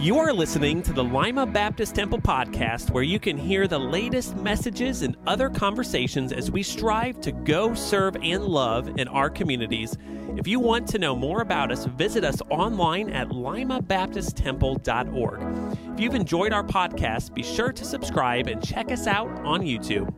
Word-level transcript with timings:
You 0.00 0.18
are 0.18 0.32
listening 0.32 0.82
to 0.84 0.94
the 0.94 1.04
Lima 1.04 1.44
Baptist 1.44 1.94
Temple 1.94 2.22
podcast, 2.22 2.90
where 2.90 3.02
you 3.02 3.20
can 3.20 3.36
hear 3.36 3.68
the 3.68 3.78
latest 3.78 4.34
messages 4.34 5.02
and 5.02 5.14
other 5.26 5.50
conversations 5.50 6.32
as 6.32 6.50
we 6.50 6.62
strive 6.62 7.20
to 7.20 7.32
go, 7.32 7.74
serve, 7.74 8.16
and 8.22 8.46
love 8.46 8.98
in 8.98 9.08
our 9.08 9.28
communities. 9.28 9.98
If 10.38 10.48
you 10.48 10.58
want 10.58 10.88
to 10.88 10.98
know 10.98 11.14
more 11.14 11.42
about 11.42 11.70
us, 11.70 11.84
visit 11.84 12.24
us 12.24 12.40
online 12.48 13.10
at 13.10 13.28
limabaptisttemple.org. 13.28 15.92
If 15.92 16.00
you've 16.00 16.14
enjoyed 16.14 16.54
our 16.54 16.64
podcast, 16.64 17.34
be 17.34 17.42
sure 17.42 17.70
to 17.70 17.84
subscribe 17.84 18.46
and 18.46 18.66
check 18.66 18.90
us 18.90 19.06
out 19.06 19.28
on 19.44 19.60
YouTube. 19.60 20.10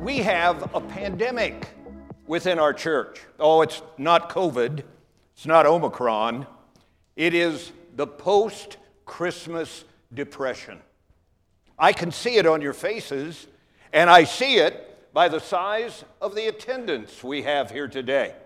We 0.00 0.18
have 0.18 0.72
a 0.72 0.80
pandemic 0.80 1.66
within 2.28 2.60
our 2.60 2.72
church. 2.72 3.22
Oh, 3.40 3.62
it's 3.62 3.82
not 3.98 4.30
COVID, 4.30 4.84
it's 5.34 5.46
not 5.46 5.66
Omicron. 5.66 6.46
It 7.18 7.34
is 7.34 7.72
the 7.96 8.06
post 8.06 8.76
Christmas 9.04 9.84
depression. 10.14 10.78
I 11.76 11.92
can 11.92 12.12
see 12.12 12.36
it 12.36 12.46
on 12.46 12.62
your 12.62 12.72
faces, 12.72 13.48
and 13.92 14.08
I 14.08 14.22
see 14.22 14.58
it 14.58 15.12
by 15.12 15.28
the 15.28 15.40
size 15.40 16.04
of 16.20 16.36
the 16.36 16.46
attendance 16.46 17.24
we 17.24 17.42
have 17.42 17.72
here 17.72 17.88
today. 17.88 18.36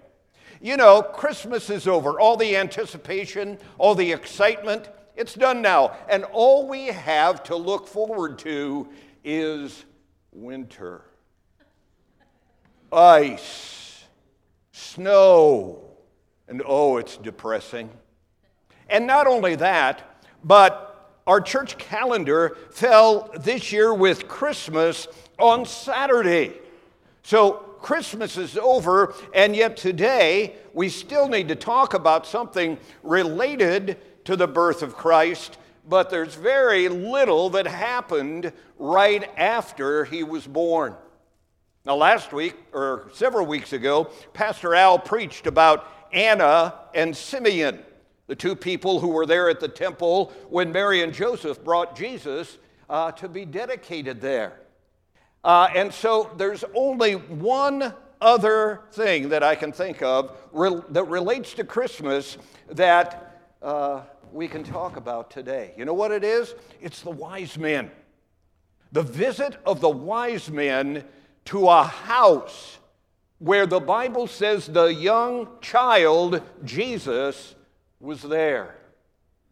You 0.63 0.79
know, 0.79 1.03
Christmas 1.03 1.69
is 1.69 1.87
over. 1.87 2.19
All 2.19 2.39
the 2.39 2.57
anticipation, 2.57 3.59
all 3.77 3.95
the 3.95 4.11
excitement, 4.11 4.89
it's 5.17 5.35
done 5.35 5.61
now. 5.61 5.95
And 6.09 6.25
all 6.33 6.67
we 6.67 6.87
have 6.87 7.43
to 7.45 7.57
look 7.57 7.87
forward 7.87 8.39
to 8.39 8.89
is 9.23 9.85
winter. 10.33 11.03
Ice, 12.91 14.03
snow, 14.73 15.85
and 16.49 16.63
oh, 16.65 16.97
it's 16.97 17.19
depressing. 17.19 17.91
And 18.93 19.07
not 19.07 19.27
only 19.27 19.55
that, 19.55 20.03
but 20.45 21.17
our 21.27 21.41
church 21.41 21.79
calendar 21.79 22.59
fell 22.71 23.31
this 23.41 23.73
year 23.73 23.95
with 23.95 24.29
Christmas 24.29 25.09
on 25.39 25.65
Saturday. 25.65 26.53
So 27.23 27.53
Christmas 27.81 28.37
is 28.37 28.59
over, 28.59 29.15
and 29.35 29.57
yet 29.57 29.79
today 29.79 30.57
we 30.75 30.91
still 30.91 31.27
need 31.27 31.49
to 31.49 31.57
talk 31.57 31.95
about 31.95 32.27
something 32.27 32.79
related 33.03 33.97
to 34.27 34.37
the 34.37 34.47
birth 34.47 34.83
of 34.83 34.95
Christ, 34.95 35.57
but 35.89 36.11
there's 36.11 36.35
very 36.35 36.91
little 36.91 37.49
that 37.51 37.67
happened 37.67 38.53
right 38.79 39.31
after 39.39 40.05
he 40.05 40.23
was 40.23 40.47
born. 40.47 40.95
Now, 41.87 41.97
last 41.97 42.35
week, 42.35 42.57
or 42.75 43.09
several 43.15 43.47
weeks 43.47 43.73
ago, 43.73 44.11
Pastor 44.35 44.75
Al 44.75 44.99
preached 44.99 45.47
about 45.47 45.89
Anna 46.13 46.75
and 46.95 47.17
Simeon 47.17 47.83
the 48.33 48.37
two 48.37 48.57
people 48.57 48.99
who 48.99 49.09
were 49.09 49.27
there 49.27 49.51
at 49.51 49.61
the 49.61 49.69
temple 49.69 50.33
when 50.49 50.73
Mary 50.73 51.03
and 51.03 51.13
Joseph 51.13 51.63
brought 51.63 51.95
Jesus 51.95 52.57
uh, 52.89 53.13
to 53.13 53.29
be 53.29 53.45
dedicated 53.45 54.23
there. 54.23 54.59
Uh, 55.45 55.69
and 55.75 55.93
so 55.93 56.31
there's 56.39 56.65
only 56.75 57.13
one 57.13 57.93
other 58.23 58.81
thing 58.93 59.29
that 59.29 59.43
I 59.43 59.55
can 59.55 59.71
think 59.71 60.01
of 60.01 60.35
re- 60.51 60.81
that 60.89 61.05
relates 61.09 61.53
to 61.53 61.65
Christmas 61.65 62.39
that 62.71 63.43
uh, 63.61 64.01
we 64.33 64.49
can 64.49 64.65
talk 64.65 64.97
about 64.97 65.31
today. 65.31 65.75
You 65.77 65.85
know 65.85 65.93
what 65.93 66.11
it 66.11 66.25
is? 66.25 66.55
It's 66.81 67.03
the 67.03 67.11
wise 67.11 67.59
men. 67.59 67.91
The 68.93 69.03
visit 69.03 69.59
of 69.67 69.83
the 69.83 69.91
wise 69.91 70.51
men 70.51 71.05
to 71.45 71.69
a 71.69 71.83
house 71.83 72.79
where 73.41 73.67
the 73.67 73.81
Bible 73.81 74.27
says 74.27 74.69
the 74.69 74.87
young 74.87 75.49
child, 75.61 76.41
Jesus, 76.65 77.57
was 78.03 78.21
there. 78.21 78.75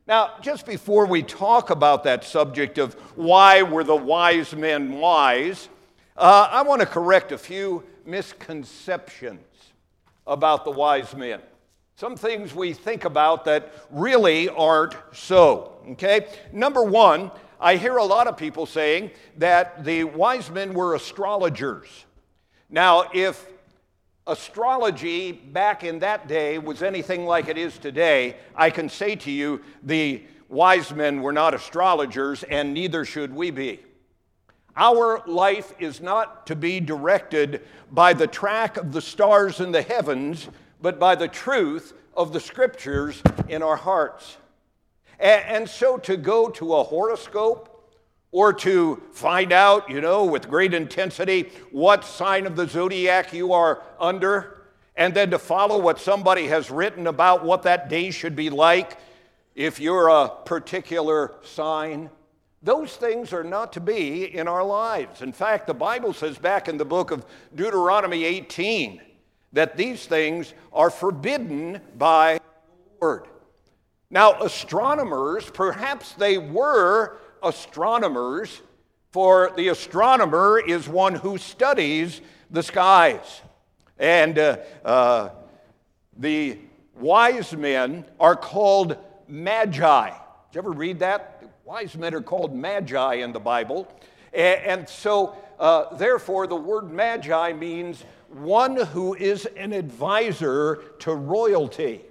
Now, 0.08 0.34
just 0.42 0.66
before 0.66 1.06
we 1.06 1.22
talk 1.22 1.70
about 1.70 2.02
that 2.02 2.24
subject 2.24 2.78
of 2.78 2.94
why 3.14 3.62
were 3.62 3.84
the 3.84 3.94
wise 3.94 4.52
men 4.54 4.98
wise, 4.98 5.68
uh, 6.16 6.48
I 6.50 6.62
want 6.62 6.80
to 6.80 6.86
correct 6.86 7.30
a 7.30 7.38
few 7.38 7.84
misconceptions 8.04 9.46
about 10.26 10.64
the 10.64 10.72
wise 10.72 11.14
men. 11.14 11.40
Some 11.94 12.16
things 12.16 12.52
we 12.52 12.72
think 12.72 13.04
about 13.04 13.44
that 13.44 13.72
really 13.90 14.48
aren't 14.48 14.96
so. 15.12 15.78
Okay? 15.90 16.26
Number 16.52 16.82
one, 16.82 17.30
I 17.60 17.76
hear 17.76 17.98
a 17.98 18.04
lot 18.04 18.26
of 18.26 18.36
people 18.36 18.66
saying 18.66 19.12
that 19.36 19.84
the 19.84 20.04
wise 20.04 20.50
men 20.50 20.74
were 20.74 20.96
astrologers. 20.96 21.86
Now, 22.68 23.04
if 23.14 23.46
astrology 24.26 25.32
back 25.32 25.84
in 25.84 25.98
that 26.00 26.28
day 26.28 26.58
was 26.58 26.82
anything 26.82 27.26
like 27.26 27.48
it 27.48 27.58
is 27.58 27.78
today, 27.78 28.36
I 28.54 28.70
can 28.70 28.88
say 28.88 29.16
to 29.16 29.30
you 29.30 29.62
the 29.82 30.22
wise 30.48 30.92
men 30.92 31.22
were 31.22 31.32
not 31.32 31.54
astrologers, 31.54 32.42
and 32.44 32.74
neither 32.74 33.04
should 33.04 33.34
we 33.34 33.50
be. 33.50 33.80
Our 34.76 35.22
life 35.26 35.72
is 35.78 36.00
not 36.00 36.46
to 36.46 36.56
be 36.56 36.80
directed 36.80 37.62
by 37.90 38.12
the 38.12 38.26
track 38.26 38.76
of 38.76 38.92
the 38.92 39.00
stars 39.00 39.60
in 39.60 39.72
the 39.72 39.82
heavens, 39.82 40.48
but 40.80 40.98
by 40.98 41.14
the 41.14 41.28
truth 41.28 41.92
of 42.16 42.32
the 42.32 42.40
scriptures 42.40 43.22
in 43.48 43.62
our 43.62 43.76
hearts. 43.76 44.36
And, 45.18 45.68
so 45.68 45.98
to 45.98 46.16
go 46.16 46.48
to 46.48 46.74
a 46.74 46.82
horoscope 46.82 47.69
or 48.32 48.52
to 48.52 49.02
find 49.12 49.52
out, 49.52 49.90
you 49.90 50.00
know, 50.00 50.24
with 50.24 50.48
great 50.48 50.72
intensity 50.72 51.50
what 51.72 52.04
sign 52.04 52.46
of 52.46 52.56
the 52.56 52.66
zodiac 52.66 53.32
you 53.32 53.52
are 53.52 53.82
under, 53.98 54.62
and 54.96 55.14
then 55.14 55.30
to 55.30 55.38
follow 55.38 55.78
what 55.78 55.98
somebody 55.98 56.46
has 56.46 56.70
written 56.70 57.06
about 57.06 57.44
what 57.44 57.62
that 57.62 57.88
day 57.88 58.10
should 58.10 58.36
be 58.36 58.50
like 58.50 58.98
if 59.54 59.80
you're 59.80 60.08
a 60.08 60.28
particular 60.44 61.34
sign. 61.42 62.10
Those 62.62 62.94
things 62.96 63.32
are 63.32 63.42
not 63.44 63.72
to 63.72 63.80
be 63.80 64.36
in 64.36 64.46
our 64.46 64.62
lives. 64.62 65.22
In 65.22 65.32
fact, 65.32 65.66
the 65.66 65.74
Bible 65.74 66.12
says 66.12 66.38
back 66.38 66.68
in 66.68 66.76
the 66.76 66.84
book 66.84 67.10
of 67.10 67.24
Deuteronomy 67.54 68.24
18 68.24 69.00
that 69.52 69.76
these 69.76 70.06
things 70.06 70.52
are 70.72 70.90
forbidden 70.90 71.80
by 71.96 72.34
the 72.34 73.06
Word. 73.06 73.26
Now, 74.10 74.40
astronomers, 74.42 75.48
perhaps 75.50 76.12
they 76.12 76.36
were 76.36 77.18
astronomers, 77.42 78.60
for 79.10 79.52
the 79.56 79.68
astronomer 79.68 80.60
is 80.60 80.88
one 80.88 81.14
who 81.14 81.38
studies 81.38 82.20
the 82.50 82.62
skies. 82.62 83.42
And 83.98 84.38
uh, 84.38 84.58
uh, 84.84 85.30
the 86.16 86.58
wise 86.94 87.54
men 87.54 88.04
are 88.18 88.36
called 88.36 88.96
magi. 89.28 90.08
Did 90.08 90.16
you 90.52 90.58
ever 90.58 90.70
read 90.70 90.98
that? 91.00 91.44
Wise 91.64 91.96
men 91.96 92.14
are 92.14 92.22
called 92.22 92.54
magi 92.54 93.14
in 93.14 93.32
the 93.32 93.40
Bible. 93.40 93.92
And, 94.32 94.88
so, 94.88 95.36
uh, 95.58 95.94
therefore, 95.96 96.46
the 96.46 96.56
word 96.56 96.90
magi 96.90 97.52
means 97.52 98.04
one 98.28 98.76
who 98.76 99.14
is 99.14 99.46
an 99.56 99.72
advisor 99.72 100.82
to 101.00 101.14
royalty. 101.14 102.02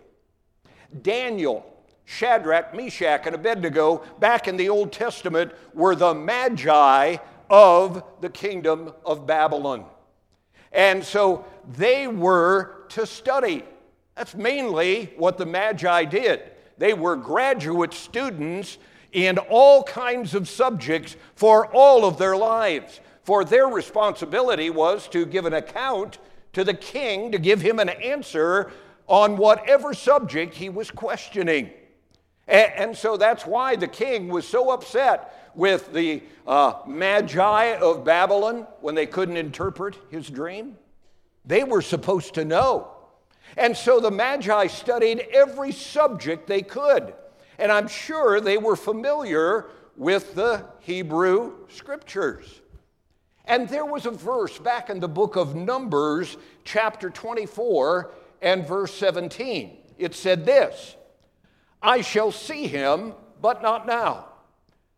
Daniel 1.01 1.65
Shadrach, 2.09 2.73
Meshach, 2.73 3.27
and 3.27 3.35
Abednego 3.35 4.01
back 4.19 4.47
in 4.47 4.57
the 4.57 4.67
Old 4.67 4.91
Testament 4.91 5.51
were 5.75 5.93
the 5.93 6.15
magi 6.15 7.17
of 7.51 8.03
the 8.19 8.29
kingdom 8.29 8.91
of 9.05 9.27
Babylon. 9.27 9.85
And 10.71 11.03
so 11.03 11.45
they 11.77 12.07
were 12.07 12.85
to 12.89 13.05
study. 13.05 13.63
That's 14.15 14.33
mainly 14.33 15.13
what 15.17 15.37
the 15.37 15.45
magi 15.45 16.05
did. 16.05 16.41
They 16.79 16.95
were 16.95 17.15
graduate 17.15 17.93
students 17.93 18.79
in 19.11 19.37
all 19.37 19.83
kinds 19.83 20.33
of 20.33 20.49
subjects 20.49 21.15
for 21.35 21.67
all 21.67 22.05
of 22.05 22.17
their 22.17 22.35
lives. 22.35 23.01
For 23.21 23.45
their 23.45 23.67
responsibility 23.67 24.71
was 24.71 25.07
to 25.09 25.27
give 25.27 25.45
an 25.45 25.53
account 25.53 26.17
to 26.53 26.63
the 26.63 26.73
king, 26.73 27.31
to 27.33 27.37
give 27.37 27.61
him 27.61 27.77
an 27.77 27.89
answer 27.89 28.71
on 29.05 29.37
whatever 29.37 29.93
subject 29.93 30.55
he 30.55 30.69
was 30.69 30.89
questioning. 30.89 31.69
And, 32.49 32.97
so 32.97 33.15
that's 33.15 33.45
why 33.45 33.75
the 33.75 33.87
king 33.87 34.27
was 34.27 34.47
so 34.47 34.71
upset 34.71 35.51
with 35.53 35.93
the 35.93 36.23
uh, 36.47 36.73
magi 36.87 37.75
of 37.75 38.03
Babylon 38.03 38.65
when 38.81 38.95
they 38.95 39.05
couldn't 39.05 39.37
interpret 39.37 39.95
his 40.09 40.27
dream. 40.27 40.75
They 41.45 41.63
were 41.63 41.83
supposed 41.83 42.33
to 42.35 42.45
know. 42.45 42.87
And 43.55 43.77
so 43.77 43.99
the 43.99 44.09
magi 44.09 44.65
studied 44.67 45.27
every 45.31 45.71
subject 45.71 46.47
they 46.47 46.63
could. 46.63 47.13
And 47.59 47.71
I'm 47.71 47.87
sure 47.87 48.41
they 48.41 48.57
were 48.57 48.75
familiar 48.75 49.67
with 49.95 50.33
the 50.33 50.65
Hebrew 50.79 51.53
scriptures. 51.69 52.61
And 53.45 53.69
there 53.69 53.85
was 53.85 54.07
a 54.07 54.11
verse 54.11 54.57
back 54.57 54.89
in 54.89 54.99
the 54.99 55.07
book 55.07 55.35
of 55.35 55.55
Numbers, 55.55 56.37
chapter 56.63 57.09
24, 57.09 58.11
and 58.41 58.67
verse 58.67 58.93
17. 58.93 59.77
It 59.97 60.15
said 60.15 60.45
this 60.45 60.95
I 61.81 62.01
shall 62.01 62.31
see 62.31 62.67
him, 62.67 63.13
but 63.41 63.61
not 63.61 63.87
now. 63.87 64.25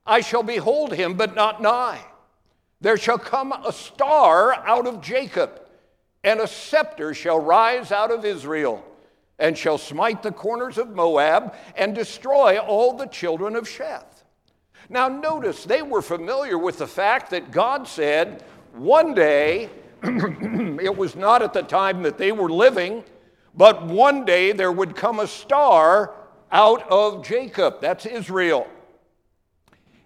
I 0.05 0.21
shall 0.21 0.43
behold 0.43 0.93
him, 0.93 1.13
but 1.13 1.35
not 1.35 1.61
nigh. 1.61 2.03
There 2.81 2.97
shall 2.97 3.19
come 3.19 3.51
a 3.51 3.71
star 3.71 4.53
out 4.53 4.87
of 4.87 5.01
Jacob, 5.01 5.61
and 6.23 6.39
a 6.39 6.47
scepter 6.47 7.13
shall 7.13 7.39
rise 7.39 7.91
out 7.91 8.11
of 8.11 8.25
Israel. 8.25 8.83
and 9.41 9.57
shall 9.57 9.79
smite 9.79 10.21
the 10.21 10.31
corners 10.31 10.77
of 10.77 10.91
Moab 10.91 11.55
and 11.75 11.95
destroy 11.95 12.59
all 12.59 12.93
the 12.93 13.07
children 13.07 13.55
of 13.55 13.67
Sheth. 13.67 14.23
Now, 14.87 15.07
notice 15.07 15.63
they 15.63 15.81
were 15.81 16.03
familiar 16.03 16.59
with 16.59 16.77
the 16.77 16.85
fact 16.85 17.31
that 17.31 17.51
God 17.51 17.87
said 17.87 18.43
one 18.73 19.15
day, 19.15 19.69
it 20.03 20.95
was 20.95 21.15
not 21.15 21.41
at 21.41 21.53
the 21.53 21.63
time 21.63 22.03
that 22.03 22.19
they 22.19 22.31
were 22.31 22.51
living, 22.51 23.03
but 23.55 23.83
one 23.83 24.25
day 24.25 24.51
there 24.51 24.71
would 24.71 24.95
come 24.95 25.19
a 25.19 25.27
star 25.27 26.13
out 26.51 26.89
of 26.89 27.25
Jacob. 27.25 27.81
That's 27.81 28.05
Israel. 28.05 28.67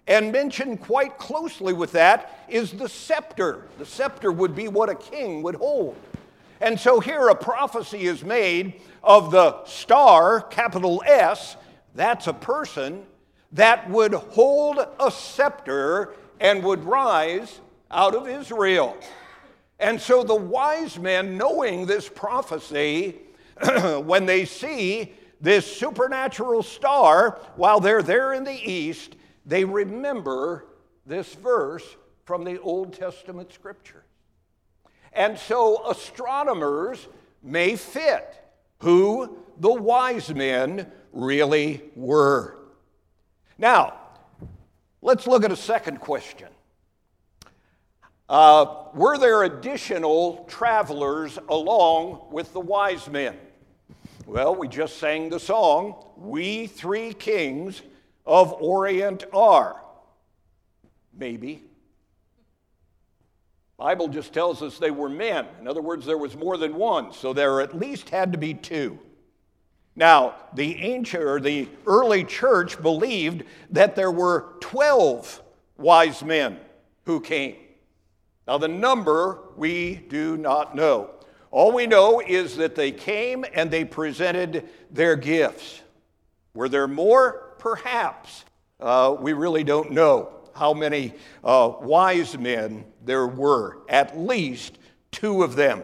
And 0.06 0.30
mentioned 0.30 0.80
quite 0.80 1.18
closely 1.18 1.72
with 1.72 1.92
that 1.92 2.44
is 2.48 2.72
the 2.72 2.88
scepter. 2.88 3.66
The 3.78 3.86
scepter 3.86 4.30
would 4.30 4.54
be 4.54 4.68
what 4.68 4.88
a 4.88 4.94
king 4.94 5.42
would 5.42 5.56
hold. 5.56 5.96
And 6.60 6.78
so 6.78 7.00
here 7.00 7.28
a 7.28 7.34
prophecy 7.34 8.06
is 8.06 8.24
made 8.24 8.80
of 9.02 9.30
the 9.30 9.64
star, 9.64 10.40
capital 10.40 11.02
S, 11.04 11.56
that's 11.94 12.26
a 12.28 12.32
person, 12.32 13.04
that 13.52 13.88
would 13.90 14.14
hold 14.14 14.78
a 15.00 15.10
scepter 15.10 16.14
and 16.40 16.62
would 16.62 16.84
rise 16.84 17.60
out 17.90 18.14
of 18.14 18.28
Israel. 18.28 18.96
And 19.78 20.00
so 20.00 20.22
the 20.22 20.34
wise 20.34 20.98
men, 20.98 21.36
knowing 21.36 21.86
this 21.86 22.08
prophecy, 22.08 23.16
when 24.04 24.26
they 24.26 24.44
see 24.44 25.12
this 25.40 25.76
supernatural 25.76 26.62
star 26.62 27.40
while 27.56 27.80
they're 27.80 28.02
there 28.02 28.32
in 28.32 28.44
the 28.44 28.70
east, 28.70 29.16
they 29.44 29.64
remember 29.64 30.66
this 31.04 31.34
verse 31.34 31.84
from 32.24 32.44
the 32.44 32.60
Old 32.60 32.92
Testament 32.92 33.52
scripture. 33.52 34.04
And 35.12 35.38
so 35.38 35.88
astronomers 35.88 37.06
may 37.42 37.76
fit 37.76 38.42
who 38.78 39.38
the 39.58 39.72
wise 39.72 40.34
men 40.34 40.90
really 41.12 41.82
were. 41.94 42.58
Now, 43.56 43.94
let's 45.00 45.26
look 45.26 45.44
at 45.44 45.52
a 45.52 45.56
second 45.56 46.00
question. 46.00 46.48
Uh, 48.28 48.88
were 48.92 49.16
there 49.16 49.44
additional 49.44 50.44
travelers 50.48 51.38
along 51.48 52.26
with 52.32 52.52
the 52.52 52.60
wise 52.60 53.08
men? 53.08 53.38
Well, 54.26 54.56
we 54.56 54.66
just 54.66 54.98
sang 54.98 55.28
the 55.28 55.38
song, 55.38 56.04
We 56.16 56.66
Three 56.66 57.12
Kings 57.12 57.82
of 58.26 58.52
Orient 58.54 59.24
Are. 59.32 59.80
Maybe. 61.16 61.62
Bible 63.76 64.08
just 64.08 64.32
tells 64.32 64.62
us 64.62 64.78
they 64.78 64.90
were 64.90 65.08
men. 65.08 65.46
In 65.60 65.68
other 65.68 65.80
words, 65.80 66.04
there 66.04 66.18
was 66.18 66.34
more 66.34 66.56
than 66.56 66.74
one, 66.74 67.12
so 67.12 67.32
there 67.32 67.60
at 67.60 67.78
least 67.78 68.10
had 68.10 68.32
to 68.32 68.38
be 68.38 68.52
two. 68.52 68.98
Now, 69.94 70.34
the 70.54 70.74
ancient 70.74 71.22
or 71.22 71.38
the 71.38 71.68
early 71.86 72.24
church 72.24 72.82
believed 72.82 73.44
that 73.70 73.94
there 73.94 74.10
were 74.10 74.54
12 74.58 75.40
wise 75.78 76.24
men 76.24 76.58
who 77.04 77.20
came. 77.20 77.54
Now, 78.48 78.58
the 78.58 78.66
number 78.66 79.38
we 79.56 79.94
do 79.94 80.36
not 80.36 80.74
know. 80.74 81.10
All 81.50 81.72
we 81.72 81.86
know 81.86 82.20
is 82.20 82.56
that 82.56 82.74
they 82.74 82.92
came 82.92 83.44
and 83.54 83.70
they 83.70 83.84
presented 83.84 84.68
their 84.90 85.16
gifts. 85.16 85.80
Were 86.54 86.68
there 86.68 86.88
more? 86.88 87.54
Perhaps. 87.58 88.44
Uh, 88.80 89.16
we 89.18 89.32
really 89.32 89.64
don't 89.64 89.92
know 89.92 90.32
how 90.54 90.72
many 90.72 91.14
uh, 91.44 91.72
wise 91.80 92.36
men 92.36 92.84
there 93.04 93.26
were, 93.26 93.78
at 93.88 94.18
least 94.18 94.78
two 95.10 95.42
of 95.42 95.54
them. 95.56 95.82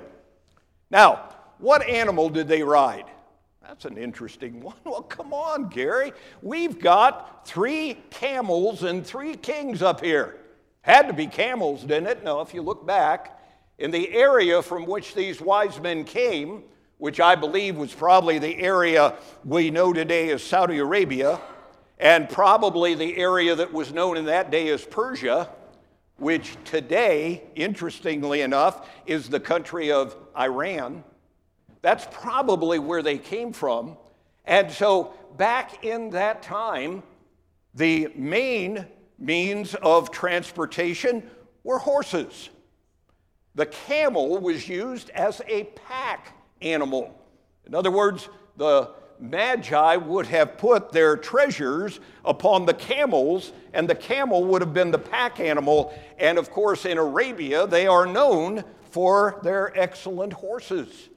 Now, 0.91 1.29
what 1.59 1.87
animal 1.89 2.29
did 2.29 2.49
they 2.49 2.63
ride? 2.63 3.05
That's 3.63 3.85
an 3.85 3.97
interesting 3.97 4.61
one. 4.63 4.77
Well, 4.85 5.03
come 5.03 5.33
on, 5.33 5.69
Gary. 5.69 6.13
We've 6.43 6.79
got 6.79 7.47
three 7.47 7.99
camels 8.11 8.83
and 8.83 9.07
three 9.07 9.37
kings 9.37 9.83
up 9.83 10.05
here. 10.05 10.39
Had 10.83 11.07
to 11.07 11.13
be 11.13 11.27
camels, 11.27 11.83
didn't 11.83 12.09
it? 12.09 12.25
No, 12.25 12.41
if 12.41 12.53
you 12.53 12.61
look 12.61 12.87
back, 12.87 13.39
in 13.79 13.91
the 13.91 14.13
area 14.13 14.63
from 14.63 14.87
which 14.87 15.15
these 15.15 15.41
wise 15.41 15.81
men 15.81 16.05
came, 16.05 16.63
which 16.99 17.21
I 17.21 17.35
believe 17.35 17.77
was 17.77 17.93
probably 17.93 18.39
the 18.39 18.57
area 18.59 19.15
we 19.45 19.71
know 19.71 19.93
today 19.93 20.31
as 20.31 20.43
Saudi 20.43 20.79
Arabia, 20.79 21.41
and 21.99 22.29
probably 22.29 22.95
the 22.95 23.17
area 23.17 23.55
that 23.55 23.73
was 23.73 23.93
known 23.93 24.17
in 24.17 24.27
that 24.27 24.51
day 24.51 24.69
as 24.69 24.85
Persia, 24.85 25.49
which 26.17 26.57
today, 26.65 27.43
interestingly 27.55 28.43
enough, 28.43 28.89
is 29.07 29.29
the 29.29 29.41
country 29.41 29.91
of 29.91 30.17
Iran. 30.39 31.03
That's 31.81 32.07
probably 32.11 32.79
where 32.79 33.03
they 33.03 33.19
came 33.19 33.53
from. 33.53 33.97
And 34.45 34.71
so, 34.71 35.15
back 35.37 35.85
in 35.85 36.11
that 36.11 36.43
time, 36.43 37.03
the 37.75 38.13
main 38.15 38.87
means 39.19 39.75
of 39.77 40.11
transportation 40.11 41.29
were 41.65 41.79
horses. 41.79 42.51
The 43.55 43.67
camel 43.67 44.39
was 44.39 44.69
used 44.69 45.11
as 45.11 45.43
a 45.47 45.65
pack 45.65 46.37
animal. 46.63 47.19
In 47.67 47.75
other 47.75 47.91
words, 47.91 48.29
the 48.57 48.91
Magi 49.19 49.97
would 49.97 50.27
have 50.27 50.59
put 50.59 50.91
their 50.91 51.17
treasures 51.17 52.01
upon 52.25 52.67
the 52.67 52.75
camels, 52.75 53.53
and 53.73 53.89
the 53.89 53.95
camel 53.95 54.45
would 54.45 54.63
have 54.63 54.75
been 54.75 54.91
the 54.91 54.99
pack 54.99 55.39
animal. 55.39 55.97
And 56.19 56.39
of 56.39 56.51
course, 56.51 56.85
in 56.87 56.99
Arabia, 56.99 57.67
they 57.67 57.87
are 57.87 58.07
known 58.07 58.65
for 58.91 59.41
their 59.43 59.79
excellent 59.79 60.33
horses. 60.33 61.09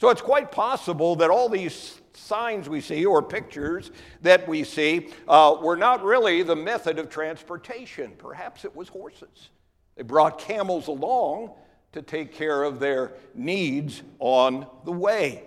So 0.00 0.10
it's 0.10 0.20
quite 0.20 0.52
possible 0.52 1.16
that 1.16 1.30
all 1.30 1.48
these 1.48 2.00
signs 2.12 2.68
we 2.68 2.80
see 2.80 3.06
or 3.06 3.22
pictures 3.22 3.90
that 4.22 4.46
we 4.46 4.62
see 4.64 5.08
uh, 5.26 5.56
were 5.60 5.76
not 5.76 6.04
really 6.04 6.42
the 6.42 6.56
method 6.56 6.98
of 6.98 7.08
transportation. 7.08 8.12
Perhaps 8.18 8.64
it 8.64 8.74
was 8.74 8.88
horses. 8.88 9.48
They 9.96 10.02
brought 10.02 10.38
camels 10.38 10.88
along 10.88 11.54
to 11.94 12.02
take 12.02 12.32
care 12.32 12.64
of 12.64 12.80
their 12.80 13.12
needs 13.34 14.02
on 14.18 14.66
the 14.84 14.92
way. 14.92 15.44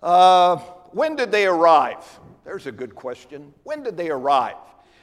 Uh, 0.00 0.56
when 0.90 1.14
did 1.14 1.30
they 1.30 1.46
arrive? 1.46 2.04
There's 2.44 2.66
a 2.66 2.72
good 2.72 2.94
question. 2.94 3.54
When 3.62 3.82
did 3.84 3.96
they 3.96 4.10
arrive? 4.10 4.56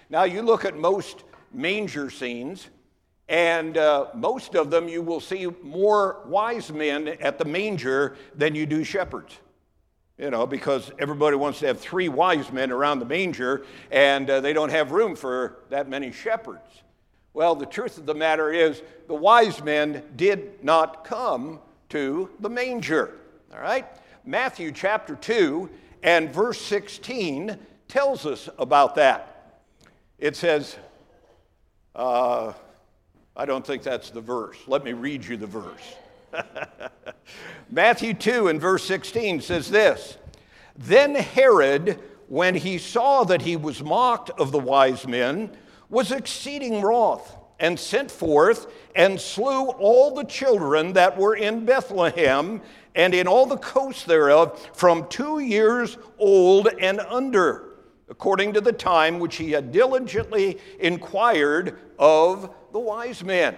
Now, 0.09 0.23
you 0.25 0.41
look 0.41 0.65
at 0.65 0.75
most 0.75 1.23
manger 1.53 2.09
scenes, 2.09 2.67
and 3.29 3.77
uh, 3.77 4.07
most 4.13 4.55
of 4.55 4.69
them 4.69 4.89
you 4.89 5.01
will 5.01 5.21
see 5.21 5.47
more 5.63 6.21
wise 6.27 6.69
men 6.69 7.07
at 7.07 7.37
the 7.37 7.45
manger 7.45 8.17
than 8.35 8.53
you 8.53 8.65
do 8.65 8.83
shepherds. 8.83 9.33
You 10.17 10.31
know, 10.31 10.45
because 10.45 10.91
everybody 10.99 11.37
wants 11.37 11.59
to 11.59 11.67
have 11.67 11.79
three 11.79 12.09
wise 12.09 12.51
men 12.51 12.71
around 12.71 12.99
the 12.99 13.05
manger, 13.05 13.65
and 13.89 14.29
uh, 14.29 14.41
they 14.41 14.51
don't 14.51 14.69
have 14.69 14.91
room 14.91 15.15
for 15.15 15.59
that 15.69 15.87
many 15.87 16.11
shepherds. 16.11 16.83
Well, 17.33 17.55
the 17.55 17.65
truth 17.65 17.97
of 17.97 18.05
the 18.05 18.13
matter 18.13 18.51
is, 18.51 18.81
the 19.07 19.15
wise 19.15 19.63
men 19.63 20.03
did 20.15 20.63
not 20.63 21.05
come 21.05 21.59
to 21.89 22.29
the 22.39 22.49
manger. 22.49 23.17
All 23.53 23.61
right? 23.61 23.85
Matthew 24.25 24.71
chapter 24.71 25.15
2 25.15 25.69
and 26.03 26.33
verse 26.33 26.59
16 26.61 27.57
tells 27.87 28.25
us 28.25 28.49
about 28.57 28.95
that. 28.95 29.61
It 30.17 30.35
says, 30.35 30.75
uh, 31.95 32.53
I 33.35 33.45
don't 33.45 33.65
think 33.65 33.83
that's 33.83 34.09
the 34.09 34.21
verse. 34.21 34.57
Let 34.67 34.83
me 34.83 34.93
read 34.93 35.25
you 35.25 35.37
the 35.37 35.47
verse. 35.47 35.95
Matthew 37.69 38.13
2 38.13 38.49
and 38.49 38.59
verse 38.59 38.83
16 38.85 39.41
says 39.41 39.69
this 39.69 40.17
Then 40.77 41.15
Herod, 41.15 41.99
when 42.27 42.55
he 42.55 42.77
saw 42.77 43.23
that 43.23 43.41
he 43.41 43.55
was 43.55 43.81
mocked 43.81 44.29
of 44.31 44.51
the 44.51 44.59
wise 44.59 45.07
men, 45.07 45.55
was 45.91 46.11
exceeding 46.11 46.81
wroth, 46.81 47.37
and 47.61 47.79
sent 47.79 48.11
forth 48.11 48.73
and 48.95 49.21
slew 49.21 49.67
all 49.69 50.15
the 50.15 50.25
children 50.25 50.93
that 50.93 51.15
were 51.15 51.35
in 51.35 51.63
Bethlehem 51.63 52.59
and 52.95 53.13
in 53.13 53.27
all 53.27 53.45
the 53.45 53.57
coasts 53.57 54.03
thereof 54.03 54.59
from 54.73 55.07
two 55.07 55.39
years 55.39 55.97
old 56.17 56.67
and 56.79 56.99
under, 56.99 57.75
according 58.09 58.53
to 58.53 58.61
the 58.61 58.73
time 58.73 59.19
which 59.19 59.37
he 59.37 59.51
had 59.51 59.71
diligently 59.71 60.59
inquired 60.79 61.77
of 61.99 62.53
the 62.73 62.79
wise 62.79 63.23
men. 63.23 63.55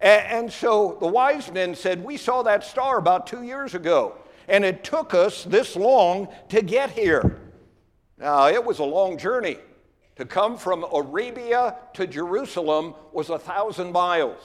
And 0.00 0.52
so 0.52 0.96
the 1.00 1.06
wise 1.06 1.50
men 1.52 1.74
said, 1.74 2.04
We 2.04 2.16
saw 2.16 2.42
that 2.42 2.62
star 2.62 2.98
about 2.98 3.26
two 3.26 3.42
years 3.42 3.74
ago, 3.74 4.16
and 4.48 4.64
it 4.64 4.84
took 4.84 5.12
us 5.12 5.44
this 5.44 5.76
long 5.76 6.28
to 6.50 6.62
get 6.62 6.90
here. 6.90 7.40
Now, 8.16 8.48
it 8.48 8.64
was 8.64 8.78
a 8.78 8.84
long 8.84 9.18
journey. 9.18 9.58
To 10.16 10.24
come 10.24 10.56
from 10.56 10.84
Arabia 10.92 11.76
to 11.94 12.06
Jerusalem 12.06 12.94
was 13.12 13.30
a 13.30 13.38
thousand 13.38 13.92
miles. 13.92 14.40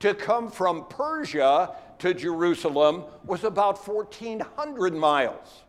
To 0.00 0.14
come 0.14 0.50
from 0.50 0.86
Persia 0.88 1.74
to 2.00 2.12
Jerusalem 2.12 3.04
was 3.24 3.44
about 3.44 3.86
1,400 3.86 4.94
miles. 4.94 5.62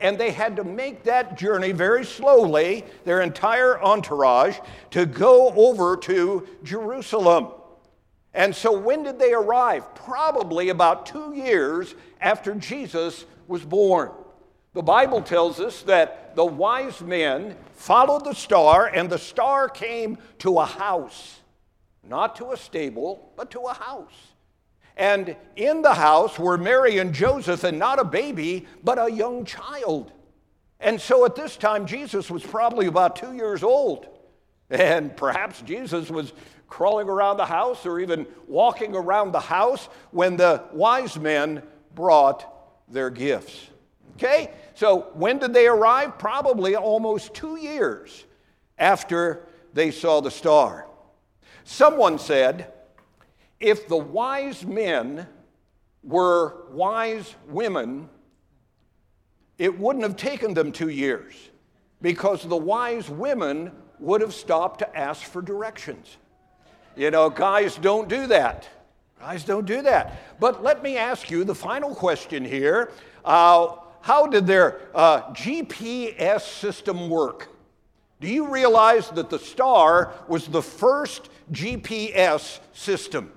And 0.00 0.18
they 0.18 0.30
had 0.30 0.56
to 0.56 0.64
make 0.64 1.04
that 1.04 1.36
journey 1.36 1.72
very 1.72 2.04
slowly, 2.04 2.84
their 3.04 3.20
entire 3.20 3.82
entourage, 3.82 4.58
to 4.90 5.06
go 5.06 5.50
over 5.50 5.96
to 5.96 6.46
Jerusalem. 6.62 7.48
And 8.34 8.54
so, 8.54 8.76
when 8.78 9.02
did 9.02 9.18
they 9.18 9.32
arrive? 9.32 9.94
Probably 9.94 10.68
about 10.68 11.06
two 11.06 11.32
years 11.34 11.94
after 12.20 12.54
Jesus 12.54 13.24
was 13.48 13.64
born. 13.64 14.10
The 14.74 14.82
Bible 14.82 15.22
tells 15.22 15.60
us 15.60 15.82
that 15.82 16.36
the 16.36 16.44
wise 16.44 17.00
men 17.00 17.56
followed 17.72 18.24
the 18.24 18.34
star, 18.34 18.86
and 18.86 19.08
the 19.08 19.18
star 19.18 19.68
came 19.68 20.18
to 20.38 20.58
a 20.58 20.66
house, 20.66 21.40
not 22.02 22.36
to 22.36 22.52
a 22.52 22.56
stable, 22.56 23.32
but 23.36 23.50
to 23.52 23.60
a 23.60 23.74
house. 23.74 24.34
And 24.96 25.36
in 25.56 25.82
the 25.82 25.94
house 25.94 26.38
were 26.38 26.58
Mary 26.58 26.98
and 26.98 27.14
Joseph, 27.14 27.64
and 27.64 27.78
not 27.78 27.98
a 27.98 28.04
baby, 28.04 28.66
but 28.84 28.98
a 28.98 29.10
young 29.10 29.44
child. 29.44 30.12
And 30.80 31.00
so 31.00 31.24
at 31.24 31.34
this 31.34 31.56
time, 31.56 31.86
Jesus 31.86 32.30
was 32.30 32.42
probably 32.42 32.86
about 32.86 33.16
two 33.16 33.32
years 33.32 33.62
old. 33.62 34.06
And 34.70 35.16
perhaps 35.16 35.62
Jesus 35.62 36.10
was 36.10 36.32
crawling 36.68 37.08
around 37.08 37.38
the 37.38 37.46
house 37.46 37.86
or 37.86 37.98
even 38.00 38.26
walking 38.46 38.94
around 38.94 39.32
the 39.32 39.40
house 39.40 39.88
when 40.10 40.36
the 40.36 40.62
wise 40.72 41.18
men 41.18 41.62
brought 41.94 42.44
their 42.88 43.10
gifts. 43.10 43.70
Okay? 44.18 44.50
So 44.74 45.10
when 45.14 45.38
did 45.38 45.54
they 45.54 45.68
arrive? 45.68 46.18
Probably 46.18 46.74
almost 46.74 47.34
two 47.34 47.56
years 47.56 48.24
after 48.76 49.46
they 49.74 49.92
saw 49.92 50.20
the 50.20 50.30
star. 50.30 50.86
Someone 51.62 52.18
said, 52.18 52.72
if 53.60 53.86
the 53.86 53.96
wise 53.96 54.64
men 54.64 55.28
were 56.02 56.66
wise 56.72 57.36
women, 57.46 58.08
it 59.56 59.78
wouldn't 59.78 60.02
have 60.02 60.16
taken 60.16 60.52
them 60.52 60.72
two 60.72 60.88
years 60.88 61.34
because 62.02 62.42
the 62.42 62.56
wise 62.56 63.08
women 63.08 63.70
would 64.00 64.20
have 64.20 64.34
stopped 64.34 64.80
to 64.80 64.96
ask 64.96 65.22
for 65.22 65.42
directions. 65.42 66.16
You 66.96 67.12
know, 67.12 67.30
guys 67.30 67.76
don't 67.76 68.08
do 68.08 68.26
that. 68.28 68.68
Guys 69.20 69.44
don't 69.44 69.66
do 69.66 69.82
that. 69.82 70.40
But 70.40 70.62
let 70.62 70.82
me 70.82 70.96
ask 70.96 71.30
you 71.30 71.44
the 71.44 71.54
final 71.54 71.94
question 71.94 72.44
here. 72.44 72.92
Uh, 73.24 73.76
how 74.00 74.26
did 74.26 74.46
their 74.46 74.80
uh, 74.94 75.32
GPS 75.32 76.42
system 76.42 77.08
work? 77.08 77.48
Do 78.20 78.28
you 78.28 78.48
realize 78.48 79.10
that 79.10 79.30
the 79.30 79.38
star 79.38 80.12
was 80.26 80.46
the 80.46 80.62
first 80.62 81.28
GPS 81.52 82.58
system? 82.72 83.32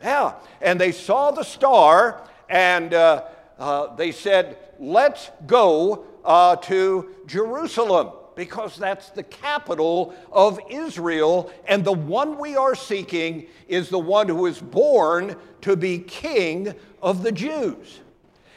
Yeah. 0.00 0.34
And 0.60 0.80
they 0.80 0.92
saw 0.92 1.30
the 1.30 1.42
star 1.42 2.26
and 2.48 2.94
uh, 2.94 3.24
uh 3.58 3.94
they 3.96 4.12
said, 4.12 4.58
let's 4.78 5.30
go 5.46 6.04
uh, 6.24 6.56
to 6.56 7.14
Jerusalem 7.26 8.10
because 8.34 8.76
that's 8.76 9.10
the 9.10 9.22
capital 9.22 10.14
of 10.30 10.58
Israel. 10.70 11.52
And 11.66 11.84
the 11.84 11.92
one 11.92 12.38
we 12.38 12.56
are 12.56 12.74
seeking 12.74 13.46
is 13.68 13.88
the 13.88 13.98
one 13.98 14.28
who 14.28 14.46
is 14.46 14.60
born 14.60 15.36
to 15.62 15.76
be 15.76 15.98
king 15.98 16.74
of 17.00 17.22
the 17.22 17.32
Jews. 17.32 18.00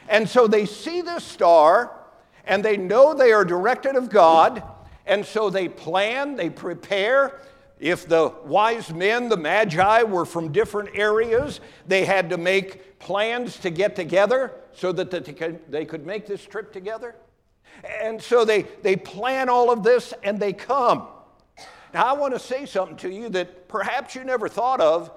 And 0.08 0.28
so 0.28 0.46
they 0.46 0.66
see 0.66 1.00
this 1.02 1.24
star 1.24 1.92
and 2.44 2.64
they 2.64 2.76
know 2.76 3.14
they 3.14 3.32
are 3.32 3.44
directed 3.44 3.96
of 3.96 4.08
God. 4.08 4.62
And 5.06 5.24
so 5.24 5.50
they 5.50 5.68
plan, 5.68 6.36
they 6.36 6.50
prepare. 6.50 7.40
If 7.78 8.08
the 8.08 8.32
wise 8.44 8.92
men, 8.92 9.28
the 9.28 9.36
magi, 9.36 10.02
were 10.02 10.24
from 10.24 10.52
different 10.52 10.90
areas, 10.94 11.60
they 11.86 12.04
had 12.04 12.30
to 12.30 12.38
make 12.38 12.98
plans 12.98 13.58
to 13.58 13.70
get 13.70 13.94
together 13.94 14.52
so 14.72 14.92
that 14.92 15.10
they 15.10 15.84
could, 15.84 16.06
make 16.06 16.26
this 16.26 16.44
trip 16.44 16.72
together. 16.72 17.14
And 18.00 18.22
so 18.22 18.44
they, 18.44 18.62
they 18.82 18.96
plan 18.96 19.48
all 19.48 19.70
of 19.70 19.82
this 19.82 20.14
and 20.22 20.40
they 20.40 20.52
come. 20.52 21.08
Now, 21.92 22.06
I 22.06 22.12
want 22.14 22.34
to 22.34 22.40
say 22.40 22.66
something 22.66 22.96
to 22.98 23.10
you 23.10 23.28
that 23.30 23.68
perhaps 23.68 24.14
you 24.14 24.24
never 24.24 24.48
thought 24.48 24.80
of, 24.80 25.10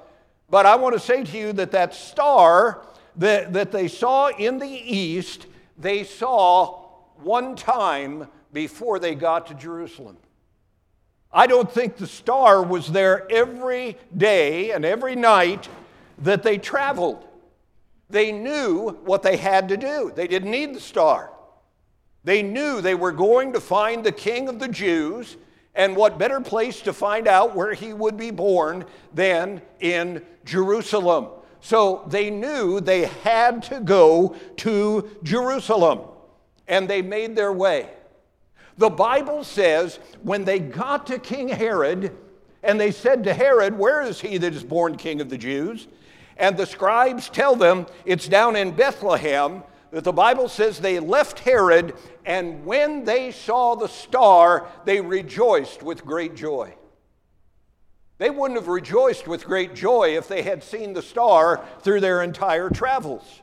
but 0.50 0.66
I 0.66 0.76
want 0.76 0.94
to 0.94 1.00
say 1.00 1.24
to 1.24 1.38
you 1.38 1.54
that 1.54 1.72
that 1.72 1.94
star 1.94 2.86
that, 3.20 3.54
that 3.54 3.72
they 3.72 3.88
saw 3.88 4.30
in 4.30 4.58
the 4.58 4.68
east, 4.68 5.46
they 5.78 6.04
saw 6.04 6.86
one 7.22 7.56
time 7.56 8.28
before 8.52 8.98
they 8.98 9.14
got 9.14 9.48
to 9.48 9.54
Jerusalem. 9.54 10.18
I 11.32 11.46
don't 11.46 11.72
think 11.72 11.98
the 11.98 12.08
star 12.08 12.64
was 12.64 12.88
there 12.88 13.32
every 13.32 13.98
day 14.18 14.72
and 14.72 14.84
every 14.84 15.16
night 15.16 15.70
that 16.20 16.42
they 16.42 16.58
traveled. 16.58 17.24
They 18.10 18.32
knew 18.32 18.90
what 19.04 19.22
they 19.22 19.38
had 19.38 19.70
to 19.70 19.78
do, 19.78 20.12
they 20.16 20.28
didn't 20.28 20.52
need 20.52 20.74
the 20.74 20.80
star. 20.80 21.32
They 22.24 22.42
knew 22.42 22.82
they 22.82 22.96
were 22.96 23.12
going 23.12 23.54
to 23.54 23.62
find 23.62 24.04
the 24.04 24.12
king 24.12 24.50
of 24.50 24.60
the 24.60 24.68
Jews, 24.68 25.38
and 25.76 25.96
what 25.96 26.18
better 26.18 26.42
place 26.42 26.82
to 26.82 26.94
find 26.94 27.28
out 27.28 27.56
where 27.56 27.74
he 27.74 27.94
would 27.94 28.18
be 28.18 28.32
born 28.32 28.86
than 29.14 29.62
in 29.80 30.26
Jerusalem. 30.44 31.28
So 31.62 32.04
they 32.08 32.30
knew 32.30 32.80
they 32.80 33.06
had 33.06 33.64
to 33.64 33.80
go 33.80 34.36
to 34.58 35.10
Jerusalem, 35.24 36.02
and 36.68 36.88
they 36.88 37.02
made 37.02 37.36
their 37.36 37.52
way. 37.52 37.90
The 38.78 38.90
Bible 38.90 39.44
says 39.44 40.00
when 40.24 40.46
they 40.46 40.60
got 40.60 41.08
to 41.08 41.20
King 41.20 41.50
Herod, 41.50 42.16
and 42.64 42.80
they 42.80 42.92
said 42.92 43.24
to 43.26 43.34
Herod, 43.34 43.78
Where 43.78 44.02
is 44.02 44.22
he 44.22 44.38
that 44.38 44.54
is 44.54 44.64
born 44.64 44.96
king 44.96 45.22
of 45.22 45.30
the 45.30 45.38
Jews? 45.38 45.88
And 46.38 46.56
the 46.56 46.66
scribes 46.66 47.28
tell 47.30 47.56
them 47.56 47.88
it's 48.06 48.28
down 48.28 48.56
in 48.56 48.72
Bethlehem 48.72 49.64
that 49.92 50.04
the 50.04 50.14
Bible 50.14 50.48
says 50.48 50.80
they 50.80 51.00
left 51.00 51.40
Herod, 51.40 51.94
and 52.26 52.66
when 52.66 53.04
they 53.04 53.32
saw 53.32 53.76
the 53.76 53.88
star, 53.88 54.68
they 54.86 55.02
rejoiced 55.02 55.84
with 55.84 56.06
great 56.06 56.36
joy. 56.36 56.74
They 58.20 58.30
wouldn't 58.30 58.60
have 58.60 58.68
rejoiced 58.68 59.28
with 59.28 59.46
great 59.46 59.74
joy 59.74 60.18
if 60.18 60.28
they 60.28 60.44
had 60.44 60.62
seen 60.62 60.94
the 60.94 61.02
star 61.02 61.66
through 61.82 62.02
their 62.02 62.22
entire 62.22 62.70
travels. 62.70 63.42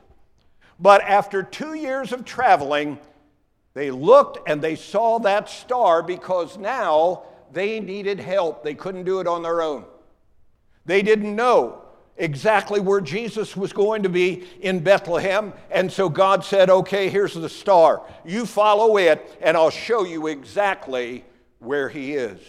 But 0.79 1.01
after 1.01 1.41
two 1.41 1.73
years 1.73 2.13
of 2.13 2.23
traveling, 2.23 2.99
they 3.73 3.89
looked 3.89 4.47
and 4.47 4.61
they 4.61 4.75
saw 4.75 5.17
that 5.19 5.49
star 5.49 6.03
because 6.03 6.59
now 6.59 7.23
they 7.51 7.79
needed 7.79 8.19
help. 8.19 8.63
They 8.63 8.75
couldn't 8.75 9.05
do 9.05 9.19
it 9.19 9.27
on 9.27 9.41
their 9.41 9.63
own. 9.63 9.83
They 10.85 11.01
didn't 11.01 11.35
know 11.35 11.81
exactly 12.15 12.79
where 12.79 13.01
Jesus 13.01 13.57
was 13.57 13.73
going 13.73 14.03
to 14.03 14.09
be 14.09 14.45
in 14.61 14.79
Bethlehem. 14.79 15.53
And 15.71 15.91
so 15.91 16.07
God 16.07 16.45
said, 16.45 16.69
Okay, 16.69 17.09
here's 17.09 17.33
the 17.33 17.49
star. 17.49 18.03
You 18.23 18.45
follow 18.45 18.97
it, 18.97 19.37
and 19.41 19.57
I'll 19.57 19.71
show 19.71 20.05
you 20.05 20.27
exactly 20.27 21.25
where 21.57 21.89
he 21.89 22.13
is. 22.13 22.39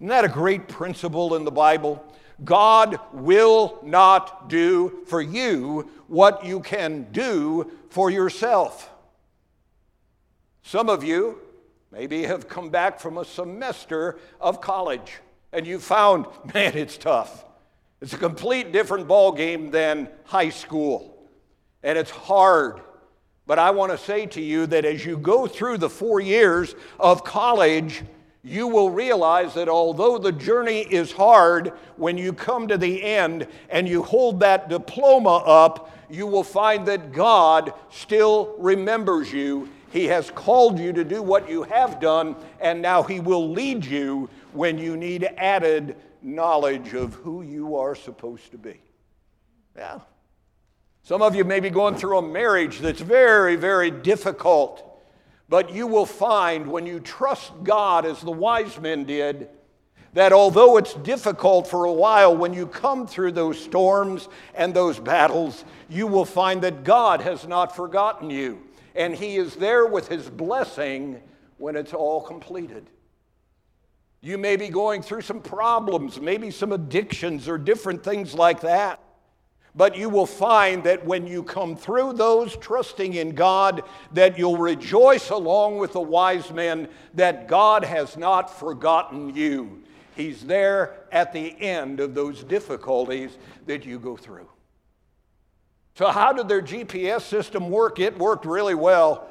Isn't 0.00 0.08
that 0.08 0.24
a 0.24 0.28
great 0.28 0.66
principle 0.66 1.34
in 1.34 1.44
the 1.44 1.50
Bible? 1.50 2.02
God 2.42 2.98
will 3.12 3.78
not 3.82 4.48
do 4.48 5.04
for 5.06 5.20
you 5.20 5.90
what 6.06 6.42
you 6.42 6.60
can 6.60 7.06
do 7.12 7.70
for 7.90 8.08
yourself. 8.10 8.88
Some 10.62 10.88
of 10.88 11.04
you 11.04 11.38
maybe 11.92 12.22
have 12.22 12.48
come 12.48 12.70
back 12.70 12.98
from 12.98 13.18
a 13.18 13.26
semester 13.26 14.18
of 14.40 14.62
college 14.62 15.18
and 15.52 15.66
you 15.66 15.78
found, 15.78 16.24
man, 16.54 16.78
it's 16.78 16.96
tough. 16.96 17.44
It's 18.00 18.14
a 18.14 18.18
complete 18.18 18.72
different 18.72 19.06
ball 19.06 19.32
game 19.32 19.70
than 19.70 20.08
high 20.24 20.48
school, 20.48 21.28
and 21.82 21.98
it's 21.98 22.10
hard. 22.10 22.80
But 23.46 23.58
I 23.58 23.72
want 23.72 23.92
to 23.92 23.98
say 23.98 24.24
to 24.24 24.40
you 24.40 24.66
that 24.68 24.86
as 24.86 25.04
you 25.04 25.18
go 25.18 25.46
through 25.46 25.76
the 25.76 25.90
four 25.90 26.20
years 26.20 26.74
of 26.98 27.22
college, 27.22 28.02
you 28.42 28.66
will 28.66 28.90
realize 28.90 29.54
that 29.54 29.68
although 29.68 30.16
the 30.16 30.32
journey 30.32 30.80
is 30.80 31.12
hard, 31.12 31.72
when 31.96 32.16
you 32.16 32.32
come 32.32 32.68
to 32.68 32.78
the 32.78 33.02
end 33.02 33.46
and 33.68 33.86
you 33.88 34.02
hold 34.02 34.40
that 34.40 34.68
diploma 34.68 35.36
up, 35.38 35.90
you 36.08 36.26
will 36.26 36.44
find 36.44 36.86
that 36.86 37.12
God 37.12 37.74
still 37.90 38.54
remembers 38.58 39.32
you. 39.32 39.68
He 39.92 40.06
has 40.06 40.30
called 40.30 40.78
you 40.78 40.92
to 40.92 41.04
do 41.04 41.22
what 41.22 41.50
you 41.50 41.64
have 41.64 42.00
done, 42.00 42.36
and 42.60 42.80
now 42.80 43.02
He 43.02 43.20
will 43.20 43.50
lead 43.50 43.84
you 43.84 44.30
when 44.52 44.78
you 44.78 44.96
need 44.96 45.24
added 45.36 45.96
knowledge 46.22 46.94
of 46.94 47.14
who 47.14 47.42
you 47.42 47.76
are 47.76 47.94
supposed 47.94 48.50
to 48.52 48.58
be. 48.58 48.80
Yeah. 49.76 50.00
Some 51.02 51.22
of 51.22 51.34
you 51.34 51.44
may 51.44 51.60
be 51.60 51.70
going 51.70 51.96
through 51.96 52.18
a 52.18 52.22
marriage 52.22 52.78
that's 52.78 53.00
very, 53.00 53.56
very 53.56 53.90
difficult, 53.90 54.89
but 55.50 55.74
you 55.74 55.88
will 55.88 56.06
find 56.06 56.66
when 56.66 56.86
you 56.86 57.00
trust 57.00 57.52
God 57.64 58.06
as 58.06 58.20
the 58.20 58.30
wise 58.30 58.80
men 58.80 59.04
did, 59.04 59.48
that 60.12 60.32
although 60.32 60.76
it's 60.76 60.94
difficult 60.94 61.66
for 61.66 61.84
a 61.84 61.92
while, 61.92 62.36
when 62.36 62.54
you 62.54 62.68
come 62.68 63.04
through 63.06 63.32
those 63.32 63.60
storms 63.60 64.28
and 64.54 64.72
those 64.72 65.00
battles, 65.00 65.64
you 65.88 66.06
will 66.06 66.24
find 66.24 66.62
that 66.62 66.84
God 66.84 67.20
has 67.20 67.48
not 67.48 67.74
forgotten 67.74 68.30
you. 68.30 68.60
And 68.94 69.12
He 69.14 69.36
is 69.36 69.56
there 69.56 69.86
with 69.86 70.06
His 70.06 70.30
blessing 70.30 71.20
when 71.58 71.74
it's 71.74 71.92
all 71.92 72.22
completed. 72.22 72.88
You 74.20 74.38
may 74.38 74.54
be 74.54 74.68
going 74.68 75.02
through 75.02 75.22
some 75.22 75.40
problems, 75.40 76.20
maybe 76.20 76.52
some 76.52 76.72
addictions 76.72 77.48
or 77.48 77.58
different 77.58 78.04
things 78.04 78.34
like 78.34 78.60
that. 78.60 79.00
But 79.74 79.96
you 79.96 80.08
will 80.08 80.26
find 80.26 80.82
that 80.84 81.06
when 81.06 81.26
you 81.26 81.42
come 81.42 81.76
through 81.76 82.14
those 82.14 82.56
trusting 82.56 83.14
in 83.14 83.34
God, 83.34 83.82
that 84.12 84.36
you'll 84.36 84.56
rejoice 84.56 85.30
along 85.30 85.78
with 85.78 85.92
the 85.92 86.00
wise 86.00 86.50
men 86.50 86.88
that 87.14 87.46
God 87.46 87.84
has 87.84 88.16
not 88.16 88.58
forgotten 88.58 89.34
you. 89.34 89.82
He's 90.16 90.44
there 90.44 90.96
at 91.12 91.32
the 91.32 91.58
end 91.60 92.00
of 92.00 92.14
those 92.14 92.42
difficulties 92.42 93.38
that 93.66 93.86
you 93.86 93.98
go 93.98 94.16
through. 94.16 94.48
So, 95.94 96.08
how 96.08 96.32
did 96.32 96.48
their 96.48 96.62
GPS 96.62 97.22
system 97.22 97.70
work? 97.70 98.00
It 98.00 98.18
worked 98.18 98.46
really 98.46 98.74
well. 98.74 99.28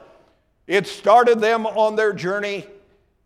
It 0.67 0.87
started 0.87 1.39
them 1.39 1.65
on 1.65 1.95
their 1.95 2.13
journey, 2.13 2.65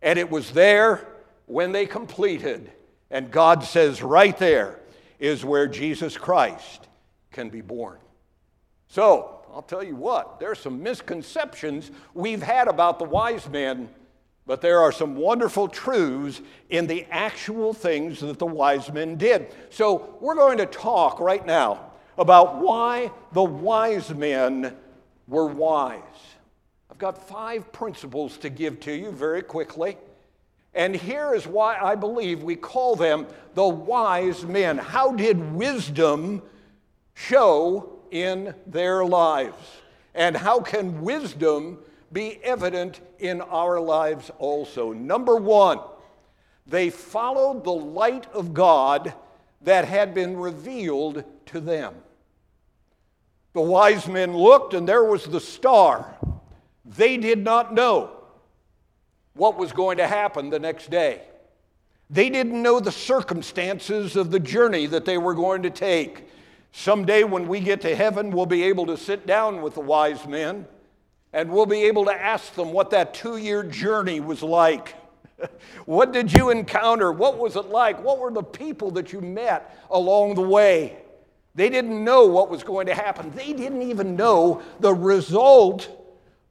and 0.02 0.18
it 0.18 0.32
was 0.32 0.52
there 0.52 1.08
when 1.46 1.74
they 1.74 1.86
completed. 1.86 2.72
And 3.12 3.30
God 3.30 3.64
says, 3.64 4.02
right 4.02 4.38
there 4.38 4.80
is 5.20 5.46
where 5.46 5.68
Jesus 5.68 6.18
Christ 6.18 6.88
can 7.34 7.50
be 7.50 7.62
born. 7.62 7.98
So, 8.88 9.42
I'll 9.54 9.62
tell 9.62 9.84
you 9.84 9.96
what, 9.96 10.40
there's 10.40 10.60
some 10.60 10.82
misconceptions 10.82 11.92
we've 12.14 12.42
had 12.42 12.68
about 12.68 13.00
the 13.00 13.06
wise 13.06 13.50
men, 13.50 13.90
but 14.46 14.62
there 14.62 14.80
are 14.80 14.92
some 14.92 15.16
wonderful 15.16 15.68
truths 15.68 16.42
in 16.70 16.88
the 16.88 17.06
actual 17.12 17.74
things 17.74 18.20
that 18.20 18.40
the 18.40 18.46
wise 18.46 18.92
men 18.92 19.16
did. 19.16 19.54
So, 19.70 20.18
we're 20.22 20.36
going 20.36 20.60
to 20.60 20.66
talk 20.66 21.20
right 21.20 21.46
now 21.46 21.92
about 22.18 22.60
why 22.60 23.12
the 23.32 23.44
wise 23.44 24.14
men 24.14 24.76
were 25.28 25.48
wise. 25.48 26.02
I've 26.92 27.00
got 27.00 27.28
five 27.28 27.72
principles 27.72 28.38
to 28.38 28.50
give 28.50 28.80
to 28.82 28.94
you 28.94 29.12
very 29.12 29.42
quickly. 29.42 29.98
And 30.76 30.96
here 30.96 31.34
is 31.34 31.46
why 31.46 31.78
I 31.78 31.96
believe 31.96 32.44
we 32.44 32.56
call 32.56 32.96
them 32.96 33.28
the 33.54 33.68
wise 33.68 34.44
men. 34.46 34.78
How 34.78 35.12
did 35.12 35.54
wisdom 35.54 36.42
show 37.14 38.00
in 38.12 38.54
their 38.68 39.06
lives? 39.06 39.58
And 40.16 40.38
how 40.38 40.60
can 40.60 41.02
wisdom 41.02 41.80
be 42.12 42.40
evident 42.44 43.02
in 43.20 43.42
our 43.42 43.80
lives 43.80 44.32
also? 44.38 44.94
Number 44.94 45.36
one, 45.36 45.80
they 46.68 46.90
followed 46.90 47.64
the 47.64 47.72
light 47.72 48.32
of 48.34 48.54
God 48.54 49.14
that 49.62 49.86
had 49.86 50.14
been 50.14 50.38
revealed 50.38 51.24
to 51.48 51.60
them. 51.60 51.96
The 53.54 53.62
wise 53.62 54.08
men 54.08 54.36
looked, 54.36 54.74
and 54.74 54.88
there 54.88 55.04
was 55.04 55.26
the 55.26 55.40
star. 55.40 56.18
They 56.86 57.18
did 57.18 57.40
not 57.40 57.74
know 57.74 58.12
what 59.34 59.58
was 59.58 59.72
going 59.72 59.98
to 59.98 60.08
happen 60.08 60.50
the 60.50 60.60
next 60.60 60.90
day. 60.90 61.22
They 62.10 62.30
didn't 62.30 62.62
know 62.62 62.80
the 62.80 62.92
circumstances 62.92 64.16
of 64.16 64.32
the 64.32 64.40
journey 64.40 64.86
that 64.88 65.06
they 65.06 65.18
were 65.18 65.34
going 65.34 65.64
to 65.64 65.70
take. 65.70 66.28
Someday, 66.76 67.24
when 67.24 67.48
we 67.48 67.60
get 67.60 67.82
to 67.82 67.96
heaven, 67.96 68.32
we'll 68.32 68.48
be 68.48 68.64
able 68.64 68.88
to 68.88 68.98
sit 68.98 69.28
down 69.28 69.62
with 69.62 69.76
the 69.76 69.80
wise 69.80 70.26
men 70.28 70.66
and 71.32 71.52
we'll 71.52 71.68
be 71.68 71.84
able 71.84 72.06
to 72.06 72.14
ask 72.14 72.56
them 72.56 72.74
what 72.74 72.90
that 72.90 73.14
two 73.14 73.38
year 73.38 73.64
journey 73.64 74.20
was 74.20 74.42
like. 74.42 74.96
what 75.86 76.12
did 76.12 76.34
you 76.34 76.50
encounter? 76.50 77.12
What 77.12 77.38
was 77.38 77.56
it 77.56 77.66
like? 77.66 78.04
What 78.04 78.18
were 78.18 78.32
the 78.32 78.42
people 78.42 78.90
that 78.92 79.14
you 79.14 79.22
met 79.22 79.78
along 79.92 80.34
the 80.34 80.42
way? 80.42 80.98
They 81.54 81.70
didn't 81.70 82.04
know 82.04 82.26
what 82.26 82.50
was 82.50 82.64
going 82.64 82.88
to 82.88 82.96
happen. 82.96 83.30
They 83.32 83.54
didn't 83.54 83.84
even 83.84 84.16
know 84.16 84.64
the 84.80 84.96
result 84.96 85.88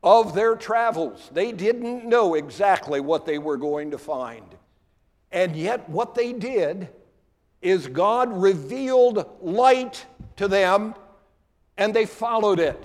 of 0.04 0.36
their 0.36 0.54
travels. 0.54 1.30
They 1.32 1.50
didn't 1.50 2.04
know 2.04 2.34
exactly 2.34 3.00
what 3.00 3.26
they 3.26 3.38
were 3.38 3.56
going 3.56 3.90
to 3.90 3.98
find. 3.98 4.46
And 5.32 5.56
yet, 5.56 5.88
what 5.88 6.14
they 6.14 6.32
did 6.32 6.88
is 7.62 7.86
God 7.86 8.42
revealed 8.42 9.24
light 9.40 10.04
to 10.36 10.48
them 10.48 10.94
and 11.76 11.94
they 11.94 12.06
followed 12.06 12.60
it. 12.60 12.82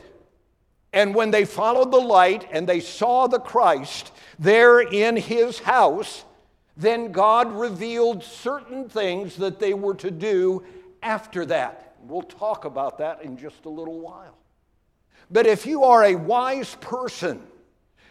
And 0.94 1.14
when 1.14 1.32
they 1.32 1.46
followed 1.46 1.92
the 1.92 2.00
light 2.00 2.48
and 2.52 2.68
they 2.68 2.80
saw 2.80 3.28
the 3.28 3.40
Christ 3.40 4.12
there 4.40 4.80
in 4.80 5.16
his 5.18 5.60
house, 5.60 6.24
then 6.76 7.12
God 7.12 7.52
revealed 7.52 8.24
certain 8.24 8.88
things 8.88 9.36
that 9.38 9.60
they 9.60 9.74
were 9.74 9.96
to 9.96 10.12
do 10.12 10.64
after 11.04 11.46
that. 11.48 11.96
We'll 12.04 12.22
talk 12.22 12.66
about 12.66 13.00
that 13.00 13.24
in 13.24 13.38
just 13.38 13.66
a 13.66 13.70
little 13.70 14.00
while. 14.00 14.38
But 15.30 15.46
if 15.46 15.66
you 15.66 15.84
are 15.84 16.06
a 16.06 16.16
wise 16.16 16.76
person, 16.76 17.42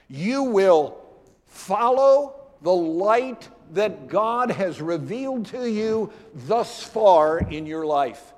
you 0.09 0.43
will 0.43 0.99
follow 1.47 2.35
the 2.61 2.75
light 2.75 3.49
that 3.73 4.09
God 4.09 4.51
has 4.51 4.81
revealed 4.81 5.47
to 5.47 5.69
you 5.71 6.13
thus 6.35 6.83
far 6.83 7.39
in 7.39 7.67
your 7.67 7.87
life. 7.87 8.35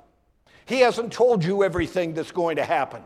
He 0.69 0.81
hasn't 0.81 1.15
told 1.15 1.43
you 1.43 1.65
everything 1.65 2.13
that's 2.13 2.31
going 2.31 2.57
to 2.57 2.65
happen. 2.65 3.03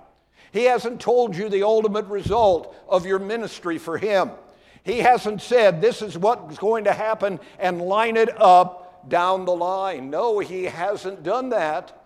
He 0.51 0.65
hasn't 0.65 1.01
told 1.01 1.37
you 1.37 1.49
the 1.49 1.63
ultimate 1.63 2.07
result 2.07 2.75
of 2.89 3.07
your 3.07 3.21
ministry 3.21 3.79
for 3.79 3.97
Him. 3.97 4.33
He 4.83 4.99
hasn't 4.99 5.41
said, 5.41 5.81
This 5.81 6.03
is 6.03 6.19
what's 6.19 6.59
going 6.59 6.85
to 6.85 6.93
happen 6.93 7.39
and 7.61 7.81
line 7.81 8.17
it 8.17 8.31
up 8.41 9.09
down 9.09 9.45
the 9.45 9.55
line. 9.55 10.11
No, 10.11 10.41
He 10.41 10.65
hasn't 10.65 11.23
done 11.23 11.51
that. 11.51 12.05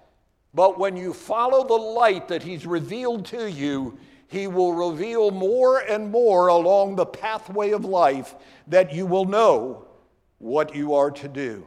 But 0.52 0.78
when 0.78 0.94
you 0.94 1.14
follow 1.14 1.66
the 1.66 1.72
light 1.72 2.28
that 2.28 2.42
He's 2.42 2.66
revealed 2.66 3.24
to 3.26 3.50
you, 3.50 3.98
He 4.28 4.48
will 4.48 4.74
reveal 4.74 5.30
more 5.30 5.78
and 5.78 6.10
more 6.10 6.48
along 6.48 6.96
the 6.96 7.06
pathway 7.06 7.70
of 7.70 7.86
life 7.86 8.34
that 8.66 8.92
you 8.92 9.06
will 9.06 9.24
know 9.24 9.86
what 10.36 10.76
you 10.76 10.92
are 10.92 11.10
to 11.12 11.28
do. 11.28 11.66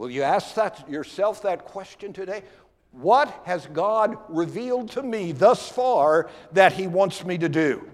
Will 0.00 0.10
you 0.10 0.22
ask 0.22 0.54
that 0.54 0.88
yourself 0.88 1.42
that 1.42 1.66
question 1.66 2.14
today? 2.14 2.42
What 2.90 3.28
has 3.44 3.66
God 3.66 4.16
revealed 4.30 4.92
to 4.92 5.02
me 5.02 5.32
thus 5.32 5.68
far 5.68 6.30
that 6.52 6.72
He 6.72 6.86
wants 6.86 7.22
me 7.22 7.36
to 7.36 7.50
do? 7.50 7.86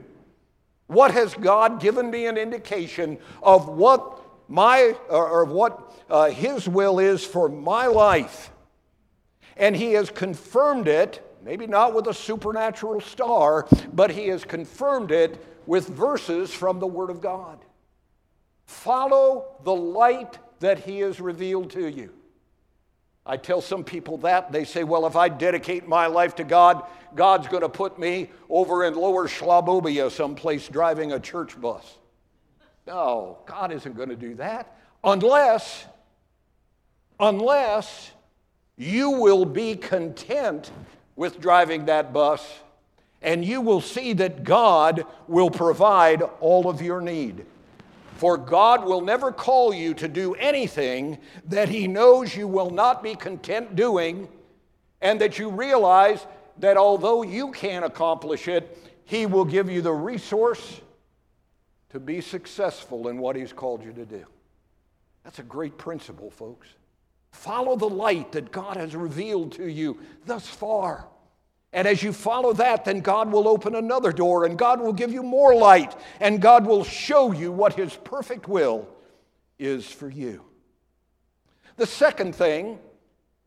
What 0.86 1.10
has 1.10 1.34
God 1.34 1.80
given 1.80 2.08
me 2.08 2.26
an 2.26 2.38
indication 2.38 3.18
of 3.42 3.66
what 3.66 4.20
my 4.46 4.94
or, 5.08 5.46
what 5.46 5.96
uh, 6.08 6.30
His 6.30 6.68
will 6.68 7.00
is 7.00 7.24
for 7.24 7.48
my 7.48 7.88
life? 7.88 8.52
And 9.56 9.74
he 9.74 9.94
has 9.94 10.08
confirmed 10.08 10.86
it, 10.86 11.20
maybe 11.42 11.66
not 11.66 11.92
with 11.92 12.06
a 12.06 12.14
supernatural 12.14 13.00
star, 13.00 13.66
but 13.92 14.12
he 14.12 14.28
has 14.28 14.44
confirmed 14.44 15.10
it 15.10 15.44
with 15.66 15.88
verses 15.88 16.54
from 16.54 16.78
the 16.78 16.86
Word 16.86 17.10
of 17.10 17.20
God. 17.20 17.58
Follow 18.64 19.56
the 19.64 19.74
light 19.74 20.38
that 20.60 20.80
he 20.80 21.00
has 21.00 21.20
revealed 21.20 21.70
to 21.72 21.86
you. 21.86 22.12
I 23.24 23.36
tell 23.36 23.60
some 23.60 23.82
people 23.82 24.18
that. 24.18 24.52
They 24.52 24.64
say, 24.64 24.84
well, 24.84 25.06
if 25.06 25.16
I 25.16 25.28
dedicate 25.28 25.88
my 25.88 26.06
life 26.06 26.36
to 26.36 26.44
God, 26.44 26.84
God's 27.14 27.48
going 27.48 27.62
to 27.62 27.68
put 27.68 27.98
me 27.98 28.30
over 28.48 28.84
in 28.84 28.94
lower 28.94 29.26
Schlabobia 29.26 30.10
someplace 30.10 30.68
driving 30.68 31.12
a 31.12 31.18
church 31.18 31.60
bus. 31.60 31.98
No, 32.86 33.38
God 33.46 33.72
isn't 33.72 33.96
going 33.96 34.10
to 34.10 34.16
do 34.16 34.36
that 34.36 34.78
unless, 35.02 35.86
unless 37.18 38.12
you 38.76 39.10
will 39.10 39.44
be 39.44 39.74
content 39.74 40.70
with 41.16 41.40
driving 41.40 41.86
that 41.86 42.12
bus, 42.12 42.60
and 43.22 43.44
you 43.44 43.60
will 43.60 43.80
see 43.80 44.12
that 44.12 44.44
God 44.44 45.04
will 45.26 45.50
provide 45.50 46.22
all 46.40 46.68
of 46.68 46.82
your 46.82 47.00
need. 47.00 47.46
For 48.16 48.38
God 48.38 48.86
will 48.86 49.02
never 49.02 49.30
call 49.30 49.74
you 49.74 49.92
to 49.94 50.08
do 50.08 50.34
anything 50.34 51.18
that 51.48 51.68
He 51.68 51.86
knows 51.86 52.34
you 52.34 52.48
will 52.48 52.70
not 52.70 53.02
be 53.02 53.14
content 53.14 53.76
doing, 53.76 54.28
and 55.02 55.20
that 55.20 55.38
you 55.38 55.50
realize 55.50 56.26
that 56.58 56.78
although 56.78 57.22
you 57.22 57.52
can't 57.52 57.84
accomplish 57.84 58.48
it, 58.48 58.78
He 59.04 59.26
will 59.26 59.44
give 59.44 59.68
you 59.68 59.82
the 59.82 59.92
resource 59.92 60.80
to 61.90 62.00
be 62.00 62.22
successful 62.22 63.08
in 63.08 63.18
what 63.18 63.36
He's 63.36 63.52
called 63.52 63.84
you 63.84 63.92
to 63.92 64.06
do. 64.06 64.24
That's 65.22 65.38
a 65.38 65.44
great 65.44 65.76
principle, 65.76 66.30
folks. 66.30 66.68
Follow 67.32 67.76
the 67.76 67.88
light 67.88 68.32
that 68.32 68.50
God 68.50 68.78
has 68.78 68.96
revealed 68.96 69.52
to 69.52 69.66
you 69.66 69.98
thus 70.24 70.46
far. 70.46 71.06
And 71.72 71.86
as 71.86 72.02
you 72.02 72.12
follow 72.12 72.52
that, 72.54 72.84
then 72.84 73.00
God 73.00 73.30
will 73.30 73.48
open 73.48 73.74
another 73.74 74.12
door 74.12 74.44
and 74.44 74.56
God 74.56 74.80
will 74.80 74.92
give 74.92 75.12
you 75.12 75.22
more 75.22 75.54
light 75.54 75.94
and 76.20 76.40
God 76.40 76.66
will 76.66 76.84
show 76.84 77.32
you 77.32 77.52
what 77.52 77.74
His 77.74 77.94
perfect 77.94 78.48
will 78.48 78.88
is 79.58 79.86
for 79.86 80.08
you. 80.08 80.42
The 81.76 81.86
second 81.86 82.34
thing 82.34 82.78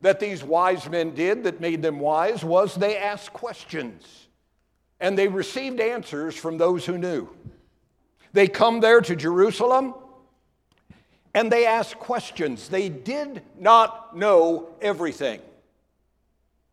that 0.01 0.19
these 0.19 0.43
wise 0.43 0.88
men 0.89 1.15
did 1.15 1.43
that 1.43 1.60
made 1.60 1.82
them 1.82 1.99
wise 1.99 2.43
was 2.43 2.75
they 2.75 2.97
asked 2.97 3.34
questions 3.34 4.27
and 4.99 5.17
they 5.17 5.27
received 5.27 5.79
answers 5.79 6.36
from 6.36 6.58
those 6.58 6.86
who 6.86 6.97
knew. 6.97 7.29
They 8.34 8.47
come 8.47 8.79
there 8.79 9.01
to 9.01 9.15
Jerusalem 9.15 9.95
and 11.34 11.51
they 11.51 11.65
asked 11.65 11.95
questions. 11.95 12.69
They 12.69 12.89
did 12.89 13.41
not 13.58 14.15
know 14.15 14.69
everything. 14.82 15.41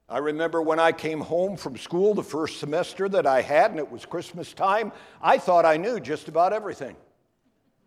I 0.08 0.18
remember 0.18 0.62
when 0.62 0.78
I 0.78 0.92
came 0.92 1.20
home 1.20 1.56
from 1.56 1.76
school 1.76 2.14
the 2.14 2.22
first 2.22 2.60
semester 2.60 3.08
that 3.08 3.26
I 3.26 3.42
had, 3.42 3.72
and 3.72 3.80
it 3.80 3.90
was 3.90 4.06
Christmas 4.06 4.52
time, 4.52 4.92
I 5.20 5.38
thought 5.38 5.64
I 5.64 5.76
knew 5.76 5.98
just 5.98 6.28
about 6.28 6.52
everything. 6.52 6.96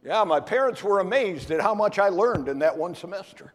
Yeah, 0.04 0.24
my 0.26 0.42
parents 0.42 0.84
were 0.84 1.00
amazed 1.00 1.50
at 1.52 1.62
how 1.62 1.74
much 1.74 1.98
I 1.98 2.10
learned 2.10 2.50
in 2.50 2.60
that 2.60 2.78
one 2.78 2.94
semester. 2.94 3.54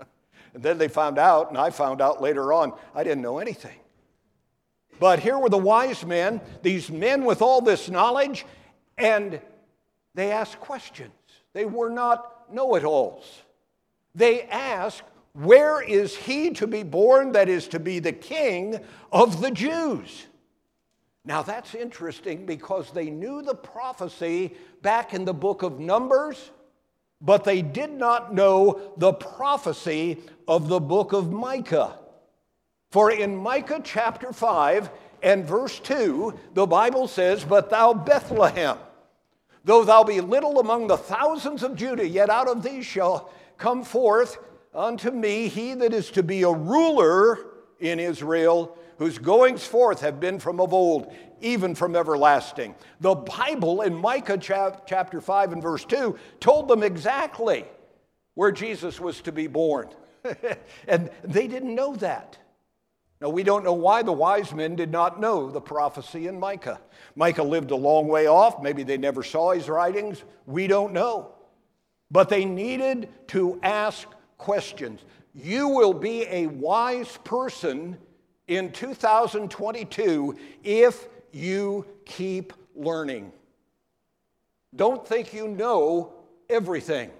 and 0.54 0.62
then 0.62 0.78
they 0.78 0.88
found 0.88 1.18
out, 1.18 1.50
and 1.50 1.58
I 1.58 1.70
found 1.70 2.00
out 2.00 2.22
later 2.22 2.52
on, 2.54 2.72
I 2.94 3.04
didn't 3.04 3.22
know 3.22 3.38
anything. 3.38 3.78
But 4.98 5.18
here 5.18 5.38
were 5.38 5.50
the 5.50 5.58
wise 5.58 6.04
men, 6.04 6.40
these 6.62 6.90
men 6.90 7.24
with 7.24 7.42
all 7.42 7.60
this 7.60 7.90
knowledge, 7.90 8.46
and 8.96 9.40
they 10.14 10.32
asked 10.32 10.58
questions. 10.60 11.12
They 11.52 11.66
were 11.66 11.90
not 11.90 12.52
know 12.52 12.74
it 12.76 12.84
alls. 12.84 13.42
They 14.14 14.42
ask, 14.44 15.04
Where 15.36 15.82
is 15.82 16.16
he 16.16 16.50
to 16.52 16.66
be 16.66 16.82
born 16.82 17.32
that 17.32 17.50
is 17.50 17.68
to 17.68 17.78
be 17.78 17.98
the 17.98 18.12
king 18.12 18.80
of 19.12 19.42
the 19.42 19.50
Jews? 19.50 20.26
Now 21.26 21.42
that's 21.42 21.74
interesting 21.74 22.46
because 22.46 22.90
they 22.90 23.10
knew 23.10 23.42
the 23.42 23.54
prophecy 23.54 24.54
back 24.80 25.12
in 25.12 25.26
the 25.26 25.34
book 25.34 25.62
of 25.62 25.78
Numbers, 25.78 26.50
but 27.20 27.44
they 27.44 27.60
did 27.60 27.90
not 27.90 28.32
know 28.32 28.92
the 28.96 29.12
prophecy 29.12 30.22
of 30.48 30.68
the 30.68 30.80
book 30.80 31.12
of 31.12 31.30
Micah. 31.30 31.98
For 32.90 33.10
in 33.10 33.36
Micah 33.36 33.82
chapter 33.84 34.32
5 34.32 34.88
and 35.22 35.44
verse 35.44 35.78
2, 35.80 36.32
the 36.54 36.66
Bible 36.66 37.08
says, 37.08 37.44
But 37.44 37.68
thou, 37.68 37.92
Bethlehem, 37.92 38.78
though 39.64 39.84
thou 39.84 40.02
be 40.02 40.22
little 40.22 40.60
among 40.60 40.86
the 40.86 40.96
thousands 40.96 41.62
of 41.62 41.76
Judah, 41.76 42.08
yet 42.08 42.30
out 42.30 42.48
of 42.48 42.62
thee 42.62 42.80
shall 42.80 43.30
come 43.58 43.84
forth 43.84 44.38
unto 44.76 45.10
me 45.10 45.48
he 45.48 45.74
that 45.74 45.92
is 45.92 46.10
to 46.12 46.22
be 46.22 46.42
a 46.42 46.50
ruler 46.50 47.38
in 47.80 47.98
Israel, 47.98 48.76
whose 48.98 49.18
goings 49.18 49.66
forth 49.66 50.00
have 50.00 50.20
been 50.20 50.38
from 50.38 50.60
of 50.60 50.72
old, 50.72 51.12
even 51.40 51.74
from 51.74 51.96
everlasting. 51.96 52.74
The 53.00 53.14
Bible 53.14 53.82
in 53.82 53.94
Micah 53.94 54.38
chapter 54.38 55.20
5 55.20 55.52
and 55.52 55.62
verse 55.62 55.84
2 55.84 56.18
told 56.40 56.68
them 56.68 56.82
exactly 56.82 57.64
where 58.34 58.52
Jesus 58.52 59.00
was 59.00 59.20
to 59.22 59.32
be 59.32 59.46
born. 59.46 59.88
and 60.88 61.10
they 61.24 61.46
didn't 61.46 61.74
know 61.74 61.96
that. 61.96 62.38
Now, 63.20 63.30
we 63.30 63.42
don't 63.42 63.64
know 63.64 63.72
why 63.72 64.02
the 64.02 64.12
wise 64.12 64.52
men 64.52 64.76
did 64.76 64.90
not 64.90 65.20
know 65.20 65.50
the 65.50 65.60
prophecy 65.60 66.26
in 66.26 66.38
Micah. 66.38 66.80
Micah 67.14 67.42
lived 67.42 67.70
a 67.70 67.76
long 67.76 68.08
way 68.08 68.26
off. 68.26 68.62
Maybe 68.62 68.82
they 68.82 68.98
never 68.98 69.22
saw 69.22 69.52
his 69.52 69.70
writings. 69.70 70.22
We 70.44 70.66
don't 70.66 70.92
know. 70.92 71.34
But 72.10 72.28
they 72.28 72.44
needed 72.44 73.08
to 73.28 73.58
ask 73.62 74.06
questions. 74.38 75.00
You 75.34 75.68
will 75.68 75.92
be 75.92 76.24
a 76.28 76.46
wise 76.46 77.18
person 77.24 77.98
in 78.48 78.72
2022 78.72 80.36
if 80.64 81.08
you 81.32 81.84
keep 82.04 82.52
learning. 82.74 83.32
Don't 84.74 85.06
think 85.06 85.32
you 85.32 85.48
know 85.48 86.12
everything. 86.48 87.10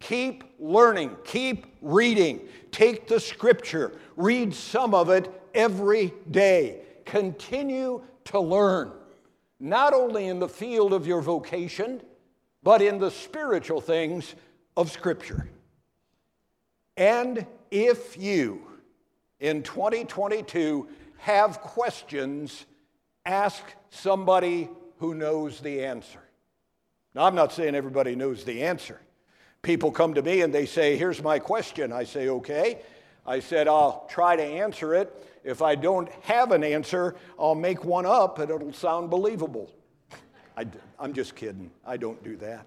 Keep 0.00 0.44
learning, 0.58 1.16
keep 1.24 1.66
reading. 1.80 2.48
Take 2.70 3.08
the 3.08 3.18
scripture, 3.18 3.92
read 4.16 4.54
some 4.54 4.94
of 4.94 5.08
it 5.08 5.30
every 5.54 6.12
day. 6.30 6.82
Continue 7.04 8.02
to 8.24 8.40
learn, 8.40 8.92
not 9.58 9.94
only 9.94 10.26
in 10.26 10.38
the 10.38 10.48
field 10.48 10.92
of 10.92 11.06
your 11.06 11.22
vocation, 11.22 12.02
but 12.62 12.82
in 12.82 12.98
the 12.98 13.10
spiritual 13.10 13.80
things 13.80 14.34
of 14.76 14.90
scripture. 14.90 15.48
And 16.96 17.46
if 17.70 18.16
you, 18.16 18.62
in 19.38 19.62
2022, 19.62 20.88
have 21.18 21.60
questions, 21.60 22.64
ask 23.24 23.62
somebody 23.90 24.68
who 24.98 25.14
knows 25.14 25.60
the 25.60 25.84
answer. 25.84 26.20
Now, 27.14 27.24
I'm 27.24 27.34
not 27.34 27.52
saying 27.52 27.74
everybody 27.74 28.14
knows 28.14 28.44
the 28.44 28.62
answer. 28.62 29.00
People 29.62 29.90
come 29.90 30.14
to 30.14 30.22
me 30.22 30.42
and 30.42 30.54
they 30.54 30.66
say, 30.66 30.96
Here's 30.96 31.22
my 31.22 31.38
question. 31.38 31.92
I 31.92 32.04
say, 32.04 32.28
Okay. 32.28 32.80
I 33.26 33.40
said, 33.40 33.66
I'll 33.66 34.06
try 34.08 34.36
to 34.36 34.42
answer 34.42 34.94
it. 34.94 35.12
If 35.42 35.60
I 35.60 35.74
don't 35.74 36.08
have 36.22 36.52
an 36.52 36.62
answer, 36.62 37.16
I'll 37.38 37.56
make 37.56 37.84
one 37.84 38.06
up 38.06 38.38
and 38.38 38.50
it'll 38.50 38.72
sound 38.72 39.10
believable. 39.10 39.72
I, 40.56 40.66
am 41.00 41.12
just 41.12 41.34
kidding. 41.34 41.70
I 41.84 41.96
don't 41.96 42.22
do 42.22 42.36
that. 42.36 42.66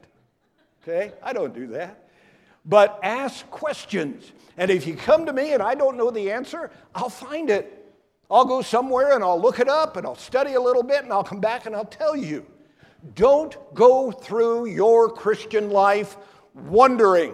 Okay? 0.84 1.14
I 1.24 1.32
don't 1.32 1.54
do 1.54 1.68
that. 1.68 2.09
But 2.66 3.00
ask 3.04 3.50
questions. 3.50 4.32
And 4.58 4.70
if 4.70 4.86
you 4.86 4.96
come 4.96 5.26
to 5.26 5.34
me 5.34 5.54
and 5.54 5.64
I 5.64 5.76
don't 5.76 5.98
know 5.98 6.12
the 6.12 6.32
answer, 6.32 6.72
I'll 6.94 7.10
find 7.10 7.50
it. 7.50 7.76
I'll 8.30 8.46
go 8.46 8.62
somewhere 8.62 9.14
and 9.14 9.24
I'll 9.24 9.42
look 9.42 9.60
it 9.60 9.70
up 9.70 9.98
and 9.98 10.06
I'll 10.06 10.16
study 10.16 10.54
a 10.54 10.62
little 10.62 10.84
bit 10.84 11.04
and 11.04 11.12
I'll 11.12 11.24
come 11.24 11.40
back 11.40 11.66
and 11.66 11.76
I'll 11.76 11.86
tell 11.86 12.16
you. 12.16 12.46
Don't 13.16 13.58
go 13.74 14.12
through 14.12 14.68
your 14.68 15.10
Christian 15.10 15.70
life 15.72 16.18
wondering 16.54 17.34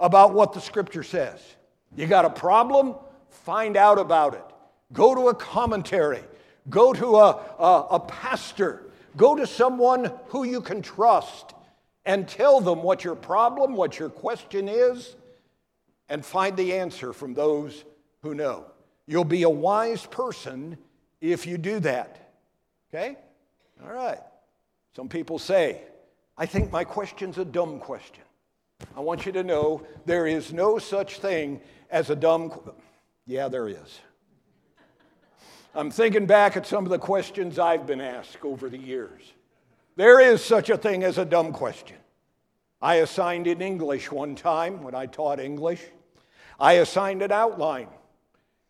about 0.00 0.32
what 0.32 0.52
the 0.52 0.60
scripture 0.60 1.02
says. 1.02 1.40
You 1.96 2.06
got 2.06 2.24
a 2.24 2.30
problem? 2.30 2.94
Find 3.28 3.76
out 3.76 3.98
about 3.98 4.34
it. 4.34 4.44
Go 4.92 5.14
to 5.14 5.28
a 5.28 5.34
commentary. 5.34 6.22
Go 6.70 6.92
to 6.92 7.16
a, 7.16 7.30
a, 7.58 7.86
a 7.92 8.00
pastor. 8.00 8.84
Go 9.16 9.36
to 9.36 9.46
someone 9.46 10.12
who 10.28 10.44
you 10.44 10.60
can 10.60 10.82
trust 10.82 11.54
and 12.08 12.26
tell 12.26 12.62
them 12.62 12.82
what 12.82 13.04
your 13.04 13.14
problem, 13.14 13.76
what 13.76 13.98
your 13.98 14.08
question 14.08 14.66
is, 14.66 15.14
and 16.08 16.24
find 16.24 16.56
the 16.56 16.72
answer 16.72 17.12
from 17.12 17.34
those 17.34 17.84
who 18.22 18.34
know. 18.34 18.64
You'll 19.06 19.24
be 19.24 19.42
a 19.42 19.50
wise 19.50 20.06
person 20.06 20.78
if 21.20 21.46
you 21.46 21.58
do 21.58 21.80
that. 21.80 22.32
Okay? 22.88 23.18
All 23.84 23.92
right. 23.92 24.20
Some 24.96 25.10
people 25.10 25.38
say, 25.38 25.82
I 26.38 26.46
think 26.46 26.72
my 26.72 26.82
question's 26.82 27.36
a 27.36 27.44
dumb 27.44 27.78
question. 27.78 28.24
I 28.96 29.00
want 29.00 29.26
you 29.26 29.32
to 29.32 29.42
know 29.42 29.86
there 30.06 30.26
is 30.26 30.50
no 30.50 30.78
such 30.78 31.18
thing 31.18 31.60
as 31.90 32.08
a 32.08 32.16
dumb. 32.16 32.48
Qu- 32.48 32.72
yeah, 33.26 33.48
there 33.48 33.68
is. 33.68 34.00
I'm 35.74 35.90
thinking 35.90 36.24
back 36.24 36.56
at 36.56 36.66
some 36.66 36.84
of 36.84 36.90
the 36.90 36.98
questions 36.98 37.58
I've 37.58 37.86
been 37.86 38.00
asked 38.00 38.38
over 38.44 38.70
the 38.70 38.78
years. 38.78 39.34
There 39.98 40.20
is 40.20 40.44
such 40.44 40.70
a 40.70 40.76
thing 40.76 41.02
as 41.02 41.18
a 41.18 41.24
dumb 41.24 41.52
question. 41.52 41.96
I 42.80 42.96
assigned 42.96 43.48
in 43.48 43.60
English 43.60 44.12
one 44.12 44.36
time 44.36 44.84
when 44.84 44.94
I 44.94 45.06
taught 45.06 45.40
English. 45.40 45.82
I 46.60 46.74
assigned 46.74 47.20
an 47.20 47.32
outline. 47.32 47.88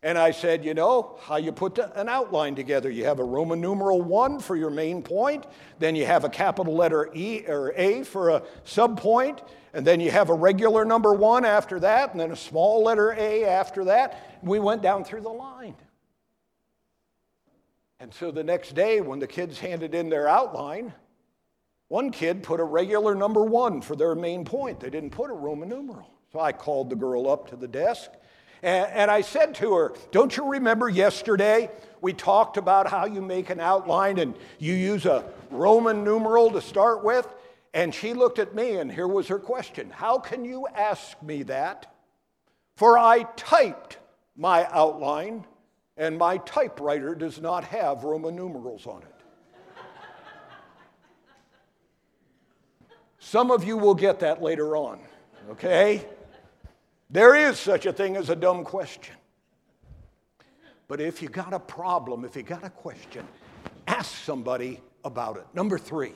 And 0.01 0.17
I 0.17 0.31
said, 0.31 0.65
you 0.65 0.73
know, 0.73 1.19
how 1.21 1.35
you 1.35 1.51
put 1.51 1.77
an 1.77 2.09
outline 2.09 2.55
together. 2.55 2.89
You 2.89 3.05
have 3.05 3.19
a 3.19 3.23
Roman 3.23 3.61
numeral 3.61 4.01
one 4.01 4.39
for 4.39 4.55
your 4.55 4.71
main 4.71 5.03
point, 5.03 5.45
then 5.77 5.95
you 5.95 6.03
have 6.07 6.23
a 6.23 6.29
capital 6.29 6.73
letter 6.73 7.11
E 7.13 7.43
or 7.47 7.73
A 7.75 8.01
for 8.01 8.29
a 8.29 8.41
subpoint, 8.65 9.47
and 9.75 9.85
then 9.85 9.99
you 9.99 10.09
have 10.09 10.31
a 10.31 10.33
regular 10.33 10.83
number 10.83 11.13
one 11.13 11.45
after 11.45 11.79
that, 11.81 12.09
and 12.09 12.19
then 12.19 12.31
a 12.31 12.35
small 12.35 12.83
letter 12.83 13.11
A 13.11 13.45
after 13.45 13.85
that. 13.85 14.39
We 14.41 14.57
went 14.57 14.81
down 14.81 15.03
through 15.03 15.21
the 15.21 15.29
line. 15.29 15.75
And 17.99 18.11
so 18.11 18.31
the 18.31 18.43
next 18.43 18.73
day, 18.73 18.99
when 18.99 19.19
the 19.19 19.27
kids 19.27 19.59
handed 19.59 19.93
in 19.93 20.09
their 20.09 20.27
outline, 20.27 20.91
one 21.89 22.11
kid 22.11 22.41
put 22.41 22.59
a 22.59 22.63
regular 22.63 23.13
number 23.13 23.43
one 23.43 23.81
for 23.81 23.95
their 23.95 24.15
main 24.15 24.45
point. 24.45 24.79
They 24.79 24.89
didn't 24.89 25.11
put 25.11 25.29
a 25.29 25.33
Roman 25.33 25.69
numeral. 25.69 26.09
So 26.31 26.39
I 26.39 26.53
called 26.53 26.89
the 26.89 26.95
girl 26.95 27.29
up 27.29 27.49
to 27.49 27.55
the 27.55 27.67
desk 27.67 28.11
and, 28.61 28.91
and 28.91 29.11
I 29.11 29.21
said 29.21 29.55
to 29.55 29.73
her, 29.73 29.93
Don't 30.11 30.35
you 30.35 30.51
remember 30.51 30.89
yesterday 30.89 31.69
we 32.01 32.13
talked 32.13 32.57
about 32.57 32.89
how 32.89 33.05
you 33.05 33.21
make 33.21 33.49
an 33.49 33.59
outline 33.59 34.19
and 34.19 34.35
you 34.57 34.73
use 34.73 35.05
a 35.05 35.23
Roman 35.49 36.03
numeral 36.03 36.51
to 36.51 36.61
start 36.61 37.03
with? 37.03 37.27
And 37.73 37.93
she 37.93 38.15
looked 38.15 38.39
at 38.39 38.55
me, 38.55 38.77
and 38.77 38.91
here 38.91 39.07
was 39.07 39.27
her 39.27 39.39
question 39.39 39.89
How 39.91 40.17
can 40.17 40.43
you 40.43 40.67
ask 40.67 41.21
me 41.21 41.43
that? 41.43 41.93
For 42.75 42.97
I 42.97 43.23
typed 43.35 43.97
my 44.35 44.67
outline, 44.71 45.45
and 45.97 46.17
my 46.17 46.37
typewriter 46.37 47.13
does 47.13 47.41
not 47.41 47.65
have 47.65 48.03
Roman 48.03 48.35
numerals 48.35 48.87
on 48.87 49.03
it. 49.03 49.18
Some 53.19 53.51
of 53.51 53.63
you 53.63 53.77
will 53.77 53.95
get 53.95 54.21
that 54.21 54.41
later 54.41 54.75
on, 54.75 54.99
okay? 55.51 56.05
There 57.09 57.35
is 57.35 57.59
such 57.59 57.85
a 57.85 57.93
thing 57.93 58.15
as 58.15 58.29
a 58.29 58.35
dumb 58.35 58.63
question. 58.63 59.15
But 60.87 61.01
if 61.01 61.21
you 61.21 61.29
got 61.29 61.53
a 61.53 61.59
problem, 61.59 62.25
if 62.25 62.35
you 62.35 62.43
got 62.43 62.63
a 62.63 62.69
question, 62.69 63.27
ask 63.87 64.15
somebody 64.23 64.79
about 65.03 65.37
it. 65.37 65.45
Number 65.53 65.77
three, 65.77 66.13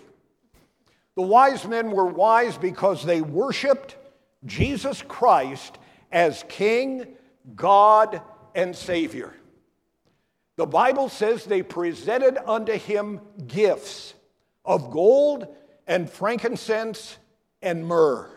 the 1.16 1.22
wise 1.22 1.66
men 1.68 1.92
were 1.92 2.08
wise 2.08 2.58
because 2.58 3.06
they 3.06 3.22
worshiped 3.22 3.98
Jesus 4.46 5.04
Christ 5.08 5.78
as 6.12 6.44
King, 6.48 7.08
God, 7.56 8.22
and 8.56 8.76
Savior. 8.76 9.34
The 10.56 10.66
Bible 10.66 11.10
says 11.10 11.46
they 11.46 11.64
presented 11.64 12.38
unto 12.50 12.74
him 12.74 13.20
gifts 13.48 14.14
of 14.64 14.92
gold 14.92 15.48
and 15.88 16.10
frankincense 16.10 17.18
and 17.62 17.86
myrrh. 17.86 18.30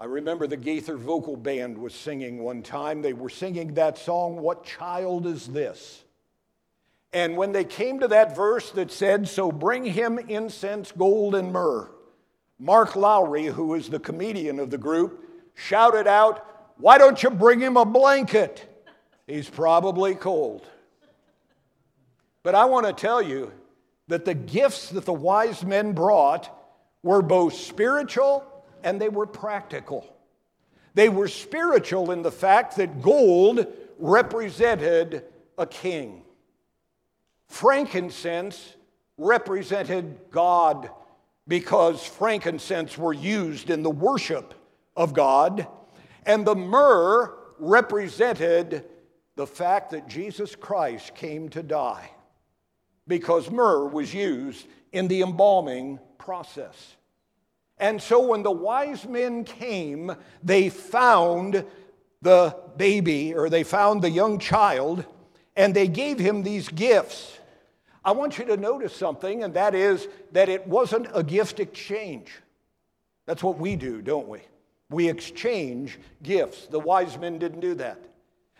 I 0.00 0.06
remember 0.06 0.48
the 0.48 0.56
Gaither 0.56 0.96
Vocal 0.96 1.36
Band 1.36 1.78
was 1.78 1.94
singing 1.94 2.42
one 2.42 2.62
time. 2.62 3.02
They 3.02 3.12
were 3.12 3.30
singing 3.30 3.74
that 3.74 3.96
song, 3.96 4.36
What 4.36 4.64
Child 4.64 5.26
Is 5.28 5.46
This? 5.46 6.02
And 7.12 7.36
when 7.36 7.52
they 7.52 7.64
came 7.64 8.00
to 8.00 8.08
that 8.08 8.34
verse 8.34 8.72
that 8.72 8.90
said, 8.90 9.28
So 9.28 9.52
bring 9.52 9.84
him 9.84 10.18
incense, 10.18 10.90
gold, 10.90 11.36
and 11.36 11.52
myrrh, 11.52 11.88
Mark 12.58 12.96
Lowry, 12.96 13.46
who 13.46 13.74
is 13.74 13.90
the 13.90 14.00
comedian 14.00 14.58
of 14.58 14.70
the 14.70 14.78
group, 14.78 15.22
shouted 15.54 16.08
out, 16.08 16.72
Why 16.78 16.98
don't 16.98 17.22
you 17.22 17.30
bring 17.30 17.60
him 17.60 17.76
a 17.76 17.84
blanket? 17.84 18.68
He's 19.28 19.48
probably 19.48 20.16
cold. 20.16 20.66
But 22.42 22.56
I 22.56 22.64
want 22.64 22.86
to 22.86 22.92
tell 22.92 23.22
you 23.22 23.52
that 24.12 24.26
the 24.26 24.34
gifts 24.34 24.90
that 24.90 25.06
the 25.06 25.12
wise 25.12 25.64
men 25.64 25.92
brought 25.92 26.54
were 27.02 27.22
both 27.22 27.54
spiritual 27.54 28.44
and 28.84 29.00
they 29.00 29.08
were 29.08 29.26
practical. 29.26 30.14
They 30.92 31.08
were 31.08 31.28
spiritual 31.28 32.10
in 32.10 32.20
the 32.20 32.30
fact 32.30 32.76
that 32.76 33.00
gold 33.00 33.66
represented 33.98 35.24
a 35.56 35.64
king. 35.64 36.24
Frankincense 37.48 38.76
represented 39.16 40.18
God 40.30 40.90
because 41.48 42.04
frankincense 42.04 42.98
were 42.98 43.14
used 43.14 43.70
in 43.70 43.82
the 43.82 43.90
worship 43.90 44.52
of 44.94 45.14
God, 45.14 45.66
and 46.26 46.46
the 46.46 46.54
myrrh 46.54 47.34
represented 47.58 48.84
the 49.36 49.46
fact 49.46 49.92
that 49.92 50.06
Jesus 50.06 50.54
Christ 50.54 51.14
came 51.14 51.48
to 51.48 51.62
die 51.62 52.10
because 53.06 53.50
myrrh 53.50 53.86
was 53.86 54.12
used 54.14 54.66
in 54.92 55.08
the 55.08 55.22
embalming 55.22 55.98
process. 56.18 56.96
And 57.78 58.00
so 58.00 58.26
when 58.26 58.42
the 58.42 58.50
wise 58.50 59.06
men 59.06 59.44
came, 59.44 60.14
they 60.42 60.68
found 60.68 61.64
the 62.20 62.56
baby 62.76 63.34
or 63.34 63.50
they 63.50 63.64
found 63.64 64.02
the 64.02 64.10
young 64.10 64.38
child 64.38 65.04
and 65.56 65.74
they 65.74 65.88
gave 65.88 66.18
him 66.18 66.42
these 66.42 66.68
gifts. 66.68 67.38
I 68.04 68.12
want 68.12 68.38
you 68.38 68.44
to 68.46 68.56
notice 68.56 68.94
something, 68.94 69.44
and 69.44 69.54
that 69.54 69.74
is 69.74 70.08
that 70.32 70.48
it 70.48 70.66
wasn't 70.66 71.08
a 71.14 71.22
gift 71.22 71.60
exchange. 71.60 72.32
That's 73.26 73.42
what 73.42 73.58
we 73.58 73.76
do, 73.76 74.02
don't 74.02 74.28
we? 74.28 74.40
We 74.90 75.08
exchange 75.08 75.98
gifts. 76.22 76.66
The 76.66 76.80
wise 76.80 77.16
men 77.18 77.38
didn't 77.38 77.60
do 77.60 77.74
that. 77.74 77.98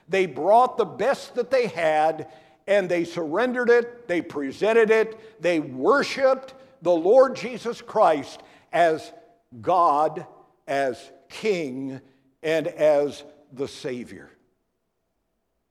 They 0.08 0.26
brought 0.26 0.76
the 0.76 0.84
best 0.84 1.34
that 1.34 1.50
they 1.50 1.66
had 1.66 2.28
and 2.66 2.88
they 2.88 3.04
surrendered 3.04 3.70
it, 3.70 4.08
they 4.08 4.22
presented 4.22 4.90
it, 4.90 5.42
they 5.42 5.60
worshiped 5.60 6.54
the 6.82 6.92
Lord 6.92 7.36
Jesus 7.36 7.80
Christ 7.80 8.40
as 8.72 9.12
God, 9.60 10.26
as 10.66 11.10
King, 11.28 12.00
and 12.42 12.66
as 12.66 13.24
the 13.52 13.68
Savior. 13.68 14.30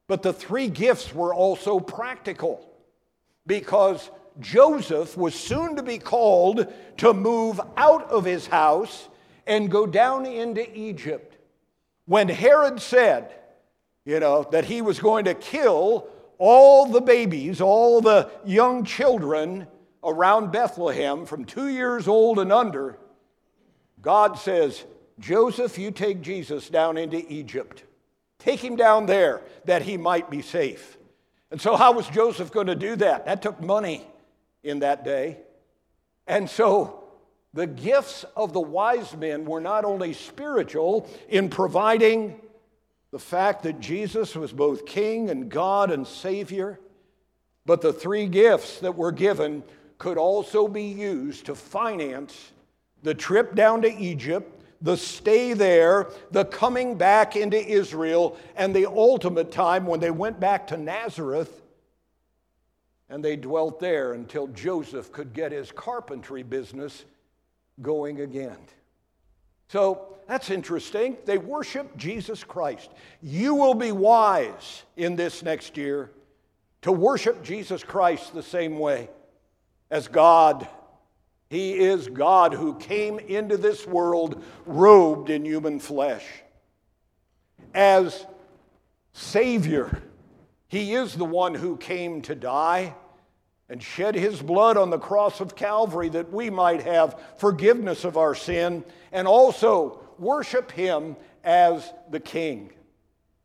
But 0.08 0.24
the 0.24 0.34
three 0.34 0.68
gifts 0.68 1.14
were 1.14 1.34
also 1.34 1.80
practical 1.80 2.70
because 3.48 4.10
Joseph 4.40 5.18
was 5.18 5.36
soon 5.36 5.76
to 5.76 5.84
be 5.84 5.98
called 5.98 6.72
to 6.98 7.14
move 7.14 7.60
out 7.78 8.10
of 8.10 8.26
his 8.26 8.48
house 8.48 9.08
and 9.48 9.72
go 9.72 9.86
down 9.86 10.26
into 10.26 10.70
Egypt. 10.78 11.38
When 12.06 12.30
Herod 12.30 12.82
said, 12.82 13.34
you 14.06 14.20
know, 14.20 14.48
that 14.52 14.66
he 14.66 14.82
was 14.82 15.00
going 15.00 15.26
to 15.26 15.34
kill 15.34 16.08
all 16.42 16.88
the 16.88 17.02
babies, 17.02 17.62
all 17.62 18.02
the 18.02 18.28
young 18.44 18.84
children 18.84 19.68
around 20.04 20.52
Bethlehem 20.52 21.28
from 21.28 21.46
two 21.46 21.68
years 21.68 22.08
old 22.08 22.40
and 22.40 22.52
under, 22.52 22.98
God 24.02 24.40
says, 24.40 24.84
Joseph, 25.20 25.78
you 25.78 25.92
take 25.92 26.22
Jesus 26.22 26.68
down 26.68 26.98
into 26.98 27.24
Egypt. 27.32 27.84
Take 28.40 28.60
him 28.60 28.76
down 28.76 29.06
there 29.06 29.44
that 29.66 29.84
he 29.84 29.98
might 29.98 30.32
be 30.32 30.42
safe. 30.42 30.98
And 31.52 31.62
so, 31.62 31.76
how 31.76 31.92
was 31.92 32.08
Joseph 32.08 32.52
going 32.52 32.68
to 32.68 32.76
do 32.76 32.96
that? 32.96 33.26
That 33.26 33.44
took 33.44 33.62
money 33.62 34.04
in 34.64 34.80
that 34.80 35.06
day. 35.06 35.38
And 36.26 36.50
so, 36.50 37.04
the 37.54 37.68
gifts 37.68 38.26
of 38.36 38.52
the 38.52 38.60
wise 38.60 39.16
men 39.16 39.46
were 39.46 39.62
not 39.62 39.86
only 39.86 40.14
spiritual 40.14 41.08
in 41.30 41.50
providing 41.50 42.42
the 43.12 43.20
fact 43.20 43.64
that 43.64 43.80
Jesus 43.80 44.36
was 44.36 44.54
both 44.54 44.86
King 44.86 45.30
and 45.30 45.50
God 45.50 45.92
and 45.92 46.08
Savior, 46.08 46.80
but 47.66 47.82
the 47.82 47.94
three 47.94 48.26
gifts 48.26 48.80
that 48.80 48.96
were 48.96 49.12
given 49.12 49.64
could 49.98 50.18
also 50.18 50.68
be 50.68 50.86
used 50.86 51.46
to 51.46 51.56
finance 51.56 52.52
the 53.04 53.14
trip 53.14 53.54
down 53.54 53.82
to 53.82 53.94
Egypt, 53.94 54.64
the 54.82 54.98
stay 54.98 55.54
there, 55.54 56.10
the 56.32 56.46
coming 56.46 56.98
back 56.98 57.36
into 57.36 57.58
Israel, 57.58 58.38
and 58.56 58.76
the 58.76 58.88
ultimate 58.88 59.52
time 59.52 59.86
when 59.86 60.00
they 60.00 60.12
went 60.12 60.40
back 60.40 60.68
to 60.68 60.78
Nazareth 60.78 61.62
and 63.10 63.24
they 63.24 63.36
dwelt 63.36 63.80
there 63.80 64.14
until 64.14 64.48
Joseph 64.48 65.12
could 65.12 65.34
get 65.34 65.52
his 65.52 65.72
carpentry 65.72 66.44
business 66.44 67.04
going 67.82 68.22
again. 68.22 68.58
So 69.72 70.18
that's 70.28 70.50
interesting. 70.50 71.16
They 71.24 71.38
worship 71.38 71.96
Jesus 71.96 72.44
Christ. 72.44 72.90
You 73.22 73.56
will 73.56 73.74
be 73.74 73.94
wise 73.94 74.84
in 74.98 75.16
this 75.16 75.44
next 75.44 75.78
year 75.78 76.12
to 76.82 76.92
worship 76.92 77.42
Jesus 77.42 77.82
Christ 77.82 78.34
the 78.34 78.44
same 78.44 78.80
way 78.80 79.10
as 79.90 80.10
God. 80.10 80.68
He 81.50 81.80
is 81.80 82.10
God 82.10 82.54
who 82.54 82.76
came 82.80 83.18
into 83.20 83.56
this 83.56 83.88
world 83.88 84.44
robed 84.66 85.30
in 85.30 85.46
human 85.46 85.80
flesh. 85.80 86.26
As 87.74 88.26
Savior, 89.14 90.02
He 90.68 90.96
is 90.96 91.16
the 91.16 91.24
one 91.24 91.56
who 91.56 91.78
came 91.78 92.22
to 92.24 92.36
die 92.36 92.94
and 93.72 93.82
shed 93.82 94.16
his 94.16 94.42
blood 94.42 94.76
on 94.76 94.90
the 94.90 95.00
cross 95.00 95.40
of 95.40 95.56
Calvary 95.56 96.10
that 96.10 96.30
we 96.30 96.50
might 96.50 96.82
have 96.82 97.18
forgiveness 97.38 98.04
of 98.04 98.18
our 98.18 98.36
sin 98.36 98.84
and 99.14 99.26
also 99.26 100.02
worship 100.20 100.74
him 100.74 101.16
as 101.46 101.94
the 102.10 102.20
King. 102.20 102.74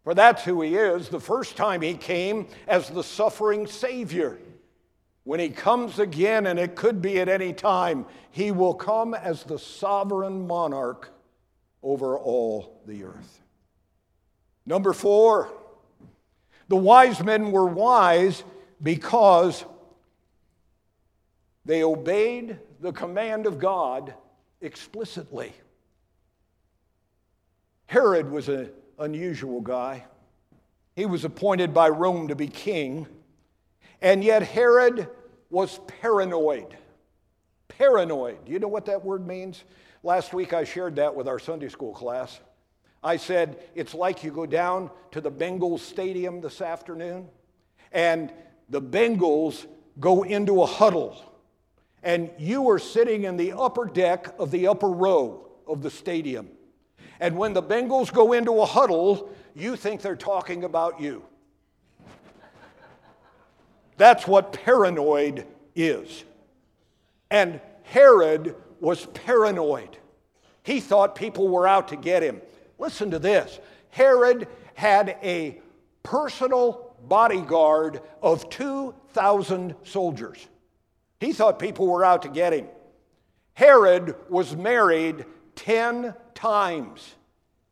For 0.02 0.14
that's 0.14 0.42
who 0.42 0.62
he 0.62 0.74
is. 0.74 1.08
The 1.08 1.20
first 1.20 1.56
time 1.56 1.80
he 1.80 1.94
came 1.94 2.48
as 2.66 2.88
the 2.90 3.04
suffering 3.04 3.68
Savior. 3.68 4.36
When 5.22 5.38
he 5.38 5.48
comes 5.48 6.00
again, 6.00 6.46
and 6.46 6.58
it 6.58 6.74
could 6.74 7.00
be 7.00 7.20
at 7.20 7.28
any 7.28 7.52
time, 7.52 8.04
he 8.32 8.50
will 8.50 8.74
come 8.74 9.14
as 9.14 9.44
the 9.44 9.60
sovereign 9.60 10.44
monarch 10.48 11.08
over 11.84 12.18
all 12.18 12.82
the 12.84 13.04
earth. 13.04 13.42
Number 14.66 14.92
four, 14.92 15.52
the 16.66 16.74
wise 16.74 17.22
men 17.22 17.52
were 17.52 17.66
wise 17.66 18.42
because 18.82 19.64
they 21.66 21.83
obeyed 21.83 22.59
the 22.81 22.92
command 22.92 23.44
of 23.44 23.59
God 23.59 24.14
explicitly. 24.61 25.52
Herod 27.87 28.31
was 28.31 28.48
an 28.48 28.70
unusual 29.00 29.61
guy. 29.61 30.05
He 30.94 31.07
was 31.07 31.24
appointed 31.24 31.74
by 31.74 31.88
Rome 31.88 32.29
to 32.29 32.37
be 32.37 32.46
king, 32.46 33.07
and 34.00 34.22
yet 34.22 34.42
Herod 34.42 35.09
was 35.50 35.81
paranoid. 36.00 36.76
Paranoid. 37.66 38.44
Do 38.44 38.52
you 38.52 38.61
know 38.61 38.68
what 38.68 38.87
that 38.87 39.05
word 39.05 39.26
means? 39.26 39.64
Last 40.05 40.33
week 40.33 40.52
I 40.52 40.62
shared 40.62 40.96
that 40.96 41.14
with 41.16 41.26
our 41.26 41.40
Sunday 41.40 41.68
school 41.68 41.92
class. 41.92 42.38
I 43.02 43.16
said, 43.16 43.59
it's 43.74 43.92
like 43.92 44.22
you 44.22 44.31
go 44.31 44.46
down 44.46 44.90
to 45.11 45.20
the 45.20 45.33
Bengals 45.33 45.81
stadium 45.81 46.40
this 46.40 46.61
afternoon, 46.61 47.29
and 47.90 48.33
the 48.68 48.81
Bengals 48.81 49.66
go 49.98 50.22
into 50.22 50.62
a 50.62 50.66
huddle 50.66 51.36
and 52.02 52.30
you 52.38 52.68
are 52.70 52.78
sitting 52.78 53.24
in 53.24 53.37
the 53.37 53.52
upper 53.52 53.87
deck 53.87 54.35
of 54.38 54.50
the 54.50 54.68
upper 54.68 54.88
row 54.88 55.48
of 55.66 55.82
the 55.82 55.90
stadium. 55.90 56.48
And 57.20 57.37
when 57.37 57.52
the 57.52 57.62
Bengals 57.62 58.12
go 58.12 58.32
into 58.32 58.61
a 58.61 58.66
huddle, 58.66 59.30
you 59.54 59.76
think 59.76 60.02
they're 60.02 60.16
talking 60.16 60.64
about 60.64 61.00
you. 61.00 61.24
That's 63.96 64.26
what 64.26 64.52
paranoid 64.52 65.46
is. 65.74 66.24
And 67.30 67.61
Herod 67.85 68.54
was 68.80 69.06
paranoid. 69.06 69.96
He 70.62 70.80
thought 70.80 71.14
people 71.14 71.48
were 71.48 71.66
out 71.66 71.88
to 71.88 71.96
get 71.96 72.22
him. 72.22 72.42
Listen 72.78 73.11
to 73.12 73.18
this 73.18 73.59
Herod 73.90 74.48
had 74.74 75.16
a 75.22 75.61
personal 76.02 76.94
bodyguard 77.09 78.00
of 78.20 78.48
2,000 78.50 79.74
soldiers. 79.85 80.46
He 81.20 81.33
thought 81.33 81.59
people 81.59 81.87
were 81.87 82.05
out 82.05 82.22
to 82.22 82.29
get 82.29 82.52
him. 82.52 82.68
Herod 83.55 84.14
was 84.29 84.55
married 84.55 85.24
10 85.55 86.14
times. 86.35 87.14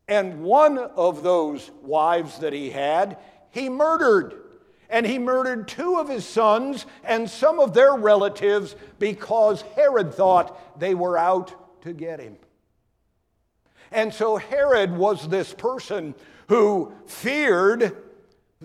And 0.09 0.42
one 0.42 0.78
of 0.78 1.22
those 1.22 1.70
wives 1.83 2.38
that 2.38 2.52
he 2.52 2.70
had, 2.70 3.18
he 3.50 3.68
murdered. 3.68 4.40
And 4.88 5.07
he 5.07 5.18
murdered 5.18 5.68
two 5.68 5.98
of 5.98 6.09
his 6.09 6.26
sons 6.26 6.87
and 7.04 7.28
some 7.28 7.59
of 7.59 7.74
their 7.74 7.94
relatives 7.94 8.76
because 8.98 9.62
Herod 9.74 10.14
thought 10.14 10.78
they 10.78 10.94
were 10.94 11.18
out 11.18 11.83
to 11.83 11.92
get 11.92 12.20
him. 12.20 12.37
And 13.90 14.12
so 14.12 14.37
Herod 14.37 14.96
was 14.96 15.28
this 15.28 15.52
person 15.52 16.14
who 16.48 16.92
feared 17.07 17.96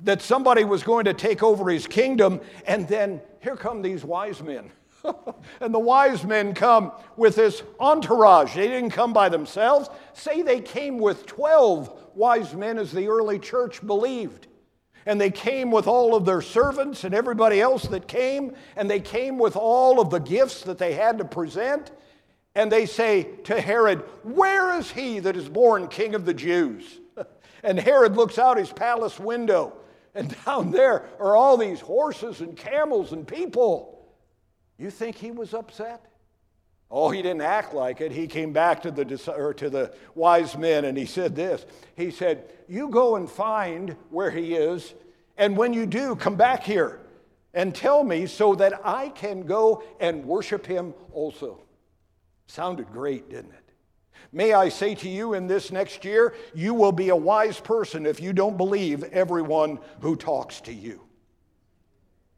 that 0.04 0.22
somebody 0.22 0.64
was 0.64 0.84
going 0.84 1.06
to 1.06 1.14
take 1.14 1.44
over 1.44 1.70
his 1.70 1.88
kingdom, 1.88 2.42
and 2.66 2.88
then 2.88 3.22
here 3.42 3.56
come 3.56 3.82
these 3.82 4.04
wise 4.04 4.42
men. 4.42 4.72
and 5.62 5.74
the 5.74 5.80
wise 5.80 6.24
men 6.24 6.54
come 6.54 6.92
with 7.16 7.36
this 7.36 7.64
entourage. 7.80 8.56
They 8.56 8.68
didn't 8.68 8.92
come 8.92 9.14
by 9.14 9.30
themselves. 9.30 9.90
Say 10.14 10.42
they 10.42 10.62
came 10.62 11.00
with 11.00 11.26
12 11.26 12.16
wise 12.16 12.54
men, 12.54 12.78
as 12.78 12.92
the 12.92 13.08
early 13.08 13.40
church 13.40 13.86
believed. 13.86 14.48
And 15.06 15.20
they 15.20 15.32
came 15.32 15.72
with 15.72 15.88
all 15.88 16.16
of 16.16 16.26
their 16.26 16.42
servants 16.42 17.04
and 17.04 17.16
everybody 17.16 17.62
else 17.62 17.84
that 17.84 18.08
came, 18.08 18.54
and 18.76 18.90
they 18.90 19.00
came 19.00 19.40
with 19.40 19.56
all 19.56 20.00
of 20.00 20.10
the 20.10 20.20
gifts 20.20 20.64
that 20.64 20.78
they 20.78 20.94
had 20.94 21.18
to 21.20 21.26
present. 21.26 21.92
And 22.56 22.72
they 22.72 22.86
say 22.86 23.24
to 23.46 23.60
Herod, 23.62 24.00
Where 24.24 24.78
is 24.78 24.92
he 24.92 25.20
that 25.20 25.38
is 25.38 25.48
born 25.48 25.88
king 25.88 26.16
of 26.16 26.26
the 26.26 26.34
Jews? 26.34 27.00
and 27.64 27.80
Herod 27.80 28.18
looks 28.18 28.38
out 28.38 28.58
his 28.58 28.74
palace 28.74 29.20
window 29.20 29.79
And 30.20 30.36
down 30.46 30.72
there 30.72 31.06
are 31.18 31.38
all 31.38 31.56
these 31.56 31.80
horses 31.80 32.42
and 32.42 32.58
camels 32.58 33.14
and 33.14 33.26
people. 33.26 34.06
You 34.78 34.92
think 34.92 35.16
he 35.16 35.32
was 35.32 35.54
upset? 35.54 36.06
Oh, 36.92 37.10
he 37.10 37.22
didn't 37.22 37.44
act 37.44 37.74
like 37.74 38.02
it. 38.02 38.12
He 38.12 38.28
came 38.28 38.52
back 38.52 38.82
to 38.82 38.92
the, 38.92 39.06
to 39.06 39.70
the 39.70 39.96
wise 40.16 40.58
men 40.58 40.84
and 40.84 40.98
he 40.98 41.06
said 41.06 41.38
this. 41.38 41.66
He 41.96 42.12
said, 42.12 42.52
You 42.68 42.90
go 42.90 43.16
and 43.16 43.32
find 43.32 43.96
where 44.10 44.30
he 44.30 44.56
is, 44.56 44.94
and 45.38 45.56
when 45.56 45.72
you 45.72 45.86
do, 45.86 46.18
come 46.18 46.36
back 46.36 46.64
here 46.64 47.00
and 47.54 47.74
tell 47.74 48.04
me 48.04 48.26
so 48.26 48.56
that 48.56 48.82
I 48.84 49.10
can 49.10 49.44
go 49.44 49.84
and 50.02 50.26
worship 50.26 50.66
him 50.66 50.94
also. 51.14 51.62
Sounded 52.48 52.92
great, 52.92 53.30
didn't 53.30 53.54
it? 53.54 53.59
May 54.32 54.54
I 54.54 54.70
say 54.70 54.94
to 54.96 55.10
you 55.10 55.34
in 55.34 55.48
this 55.48 55.72
next 55.72 56.06
year, 56.06 56.36
you 56.54 56.74
will 56.74 56.92
be 56.92 57.10
a 57.10 57.16
wise 57.16 57.60
person 57.60 58.06
if 58.06 58.20
you 58.20 58.32
don't 58.32 58.58
believe 58.58 59.04
everyone 59.04 59.80
who 60.02 60.16
talks 60.16 60.62
to 60.62 60.74
you. 60.74 61.02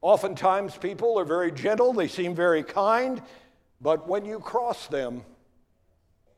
Oftentimes, 0.02 0.78
people 0.78 1.20
are 1.20 1.26
very 1.26 1.52
gentle, 1.52 1.94
they 1.94 2.08
seem 2.08 2.34
very 2.34 2.64
kind, 2.64 3.22
but 3.82 4.08
when 4.08 4.26
you 4.26 4.40
cross 4.40 4.88
them, 4.88 5.24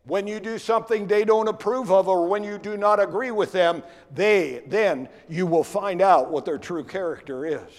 when 0.05 0.27
you 0.27 0.39
do 0.39 0.57
something 0.57 1.07
they 1.07 1.23
don't 1.23 1.47
approve 1.47 1.91
of 1.91 2.09
or 2.09 2.27
when 2.27 2.43
you 2.43 2.57
do 2.57 2.75
not 2.75 2.99
agree 2.99 3.31
with 3.31 3.51
them, 3.51 3.83
they 4.13 4.63
then 4.67 5.07
you 5.29 5.45
will 5.45 5.63
find 5.63 6.01
out 6.01 6.29
what 6.29 6.43
their 6.43 6.57
true 6.57 6.83
character 6.83 7.45
is. 7.45 7.71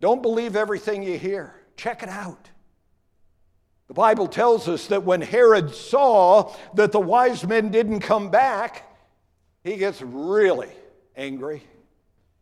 Don't 0.00 0.22
believe 0.22 0.54
everything 0.54 1.02
you 1.02 1.18
hear. 1.18 1.62
Check 1.76 2.02
it 2.02 2.08
out. 2.08 2.50
The 3.88 3.94
Bible 3.94 4.26
tells 4.26 4.68
us 4.68 4.86
that 4.88 5.04
when 5.04 5.20
Herod 5.20 5.74
saw 5.74 6.54
that 6.74 6.92
the 6.92 7.00
wise 7.00 7.46
men 7.46 7.70
didn't 7.70 8.00
come 8.00 8.30
back, 8.30 8.82
he 9.62 9.76
gets 9.76 10.02
really 10.02 10.70
angry. 11.16 11.62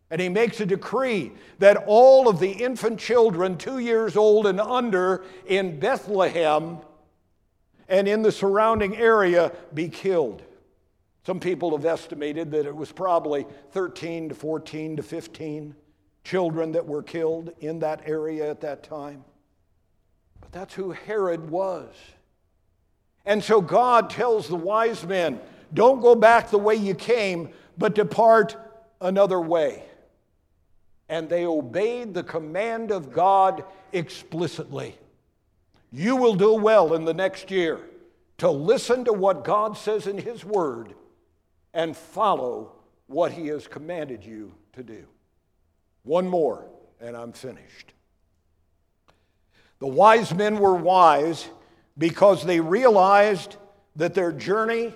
And 0.09 0.21
he 0.21 0.29
makes 0.29 0.59
a 0.59 0.65
decree 0.65 1.31
that 1.59 1.83
all 1.87 2.27
of 2.27 2.39
the 2.39 2.51
infant 2.51 2.99
children, 2.99 3.57
two 3.57 3.79
years 3.79 4.15
old 4.15 4.47
and 4.47 4.59
under, 4.59 5.23
in 5.45 5.79
Bethlehem 5.79 6.77
and 7.87 8.07
in 8.07 8.21
the 8.21 8.31
surrounding 8.31 8.95
area 8.95 9.51
be 9.73 9.89
killed. 9.89 10.43
Some 11.25 11.39
people 11.39 11.75
have 11.75 11.85
estimated 11.85 12.51
that 12.51 12.67
it 12.67 12.75
was 12.75 12.91
probably 12.91 13.45
13 13.71 14.29
to 14.29 14.35
14 14.35 14.97
to 14.97 15.03
15 15.03 15.75
children 16.23 16.71
that 16.73 16.85
were 16.85 17.03
killed 17.03 17.51
in 17.59 17.79
that 17.79 18.01
area 18.05 18.49
at 18.49 18.61
that 18.61 18.83
time. 18.83 19.23
But 20.45 20.51
that's 20.51 20.73
who 20.75 20.91
Herod 20.91 21.49
was. 21.49 21.91
And 23.25 23.43
so 23.43 23.61
God 23.61 24.11
tells 24.11 24.47
the 24.47 24.55
wise 24.55 25.03
men, 25.03 25.39
don't 25.73 26.01
go 26.01 26.13
back 26.13 26.51
the 26.51 26.59
way 26.59 26.75
you 26.75 26.93
came, 26.93 27.49
but 27.77 27.95
depart 27.95 28.55
another 29.01 29.41
way. 29.41 29.83
And 31.09 31.27
they 31.27 31.45
obeyed 31.45 32.13
the 32.13 32.23
command 32.23 32.91
of 32.91 33.11
God 33.11 33.63
explicitly. 33.91 34.95
You 35.91 36.15
will 36.15 36.35
do 36.35 36.53
well 36.53 36.93
in 36.93 37.05
the 37.05 37.13
next 37.13 37.49
year 37.49 37.79
to 38.37 38.51
listen 38.51 39.05
to 39.05 39.13
what 39.13 39.43
God 39.43 39.77
says 39.77 40.05
in 40.05 40.19
His 40.19 40.45
Word 40.45 40.93
and 41.73 41.97
follow 41.97 42.73
what 43.07 43.31
He 43.31 43.47
has 43.47 43.67
commanded 43.67 44.23
you 44.23 44.53
to 44.73 44.83
do. 44.83 45.05
One 46.03 46.27
more, 46.27 46.67
and 47.01 47.17
I'm 47.17 47.33
finished. 47.33 47.94
The 49.79 49.87
wise 49.87 50.33
men 50.33 50.59
were 50.59 50.75
wise 50.75 51.47
because 51.97 52.43
they 52.43 52.59
realized 52.59 53.57
that 53.95 54.13
their 54.13 54.31
journey 54.31 54.93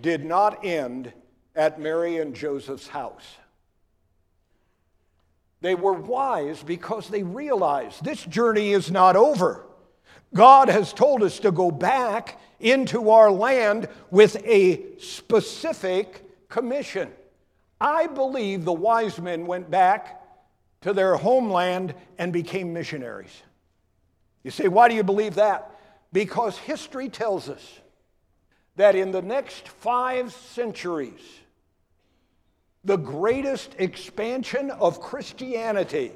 did 0.00 0.24
not 0.24 0.64
end 0.64 1.12
at 1.54 1.80
Mary 1.80 2.18
and 2.18 2.34
Joseph's 2.34 2.88
house. 2.88 3.24
They 5.60 5.74
were 5.74 5.94
wise 5.94 6.62
because 6.62 7.08
they 7.08 7.22
realized 7.22 8.04
this 8.04 8.22
journey 8.24 8.72
is 8.72 8.90
not 8.90 9.16
over. 9.16 9.66
God 10.34 10.68
has 10.68 10.92
told 10.92 11.22
us 11.22 11.38
to 11.40 11.50
go 11.50 11.70
back 11.70 12.38
into 12.60 13.10
our 13.10 13.30
land 13.30 13.88
with 14.10 14.36
a 14.44 14.98
specific 14.98 16.48
commission. 16.48 17.10
I 17.80 18.06
believe 18.06 18.64
the 18.64 18.72
wise 18.72 19.18
men 19.18 19.46
went 19.46 19.70
back 19.70 20.22
to 20.82 20.92
their 20.92 21.16
homeland 21.16 21.94
and 22.18 22.32
became 22.32 22.72
missionaries. 22.72 23.42
You 24.46 24.52
say, 24.52 24.68
why 24.68 24.86
do 24.88 24.94
you 24.94 25.02
believe 25.02 25.34
that? 25.34 25.72
Because 26.12 26.56
history 26.56 27.08
tells 27.08 27.48
us 27.48 27.80
that 28.76 28.94
in 28.94 29.10
the 29.10 29.20
next 29.20 29.66
five 29.66 30.32
centuries, 30.32 31.18
the 32.84 32.96
greatest 32.96 33.74
expansion 33.76 34.70
of 34.70 35.00
Christianity, 35.00 36.12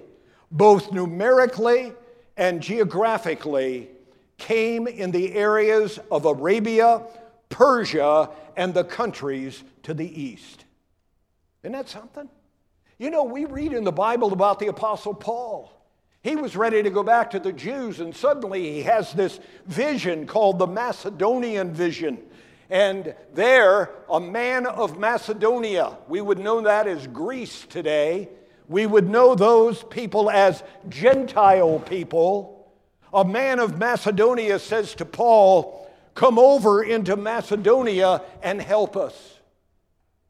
both 0.49 0.93
numerically 0.93 1.93
and 2.37 2.63
geographically, 2.63 3.91
came 4.39 4.87
in 4.87 5.11
the 5.11 5.35
areas 5.35 5.99
of 6.09 6.25
Arabia, 6.25 7.03
Persia, 7.49 8.31
and 8.57 8.73
the 8.73 8.85
countries 8.85 9.65
to 9.83 9.93
the 9.93 10.23
east. 10.23 10.67
Isn't 11.65 11.73
that 11.73 11.89
something? 11.89 12.29
You 12.97 13.11
know, 13.11 13.25
we 13.25 13.45
read 13.45 13.73
in 13.73 13.83
the 13.83 13.91
Bible 13.91 14.33
about 14.33 14.61
the 14.61 14.69
Apostle 14.69 15.15
Paul. 15.15 15.80
He 16.23 16.37
was 16.37 16.55
ready 16.55 16.83
to 16.83 16.91
go 16.91 17.03
back 17.03 17.31
to 17.31 17.39
the 17.39 17.53
Jews, 17.53 17.99
and 18.01 18.15
suddenly 18.15 18.73
he 18.73 18.83
has 18.83 19.13
this 19.15 19.41
vision 19.65 20.27
called 20.27 20.59
the 20.59 20.67
Macedonian 20.67 21.73
vision. 21.73 22.19
And 22.69 23.15
there, 23.33 23.91
a 24.09 24.21
man 24.21 24.67
of 24.67 24.99
Macedonia, 24.99 25.97
we 26.09 26.21
would 26.21 26.39
know 26.39 26.61
that 26.61 26.87
as 26.87 27.07
Greece 27.07 27.65
today, 27.69 28.29
we 28.69 28.85
would 28.85 29.09
know 29.09 29.35
those 29.35 29.83
people 29.85 30.31
as 30.31 30.63
Gentile 30.91 31.81
people. 31.81 32.71
A 33.15 33.25
man 33.25 33.59
of 33.59 33.79
Macedonia 33.79 34.59
says 34.59 34.95
to 34.97 35.07
Paul, 35.07 35.91
Come 36.15 36.39
over 36.39 36.83
into 36.83 37.17
Macedonia 37.17 38.23
and 38.43 38.61
help 38.61 38.95
us. 38.95 39.39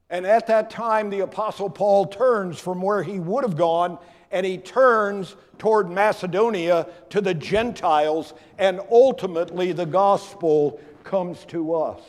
And 0.09 0.24
at 0.24 0.46
that 0.46 0.70
time, 0.70 1.11
the 1.11 1.20
Apostle 1.20 1.68
Paul 1.68 2.07
turns 2.07 2.61
from 2.61 2.81
where 2.81 3.03
he 3.03 3.18
would 3.18 3.44
have 3.44 3.57
gone 3.57 3.98
and 4.31 4.47
he 4.47 4.59
turns 4.59 5.37
toward 5.59 5.90
Macedonia 5.90 6.87
to 7.11 7.21
the 7.21 7.35
Gentiles, 7.35 8.33
and 8.59 8.81
ultimately 8.90 9.73
the 9.73 9.87
gospel 9.87 10.81
comes 11.05 11.45
to 11.47 11.75
us. 11.75 12.01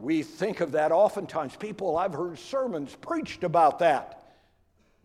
We 0.00 0.22
think 0.22 0.60
of 0.60 0.72
that 0.72 0.90
oftentimes. 0.90 1.54
People, 1.56 1.96
I've 1.96 2.14
heard 2.14 2.38
sermons 2.38 2.96
preached 3.00 3.44
about 3.44 3.78
that, 3.78 4.34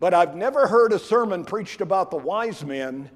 but 0.00 0.12
I've 0.12 0.34
never 0.34 0.66
heard 0.66 0.92
a 0.92 0.98
sermon 0.98 1.44
preached 1.44 1.80
about 1.80 2.10
the 2.10 2.16
wise 2.16 2.64
men 2.64 3.10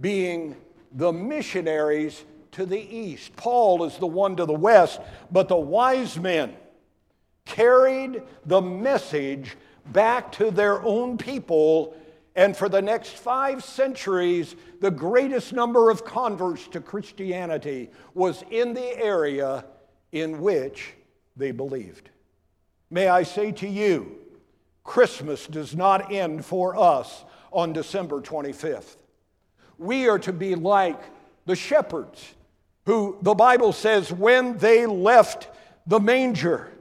being 0.00 0.56
the 0.92 1.12
missionaries 1.12 2.24
to 2.52 2.64
the 2.64 2.80
east. 2.80 3.34
Paul 3.36 3.84
is 3.84 3.98
the 3.98 4.06
one 4.06 4.36
to 4.36 4.46
the 4.46 4.52
west, 4.52 5.00
but 5.30 5.48
the 5.48 5.56
wise 5.56 6.18
men 6.18 6.54
carried 7.44 8.22
the 8.46 8.62
message 8.62 9.56
back 9.86 10.32
to 10.32 10.50
their 10.50 10.82
own 10.82 11.18
people. 11.18 11.96
And 12.34 12.56
for 12.56 12.68
the 12.68 12.82
next 12.82 13.10
five 13.10 13.62
centuries, 13.62 14.56
the 14.80 14.90
greatest 14.90 15.52
number 15.52 15.90
of 15.90 16.04
converts 16.04 16.66
to 16.68 16.80
Christianity 16.80 17.90
was 18.14 18.42
in 18.50 18.74
the 18.74 18.98
area 18.98 19.64
in 20.12 20.40
which 20.40 20.94
they 21.36 21.50
believed. 21.50 22.10
May 22.90 23.08
I 23.08 23.22
say 23.22 23.52
to 23.52 23.68
you, 23.68 24.18
Christmas 24.84 25.46
does 25.46 25.74
not 25.74 26.12
end 26.12 26.44
for 26.44 26.76
us 26.76 27.24
on 27.52 27.72
December 27.72 28.20
25th. 28.20 28.96
We 29.78 30.08
are 30.08 30.18
to 30.20 30.32
be 30.32 30.54
like 30.54 31.00
the 31.46 31.56
shepherds 31.56 32.34
who 32.86 33.18
the 33.22 33.34
Bible 33.34 33.72
says 33.72 34.12
when 34.12 34.58
they 34.58 34.86
left 34.86 35.48
the 35.86 36.00
manger, 36.00 36.71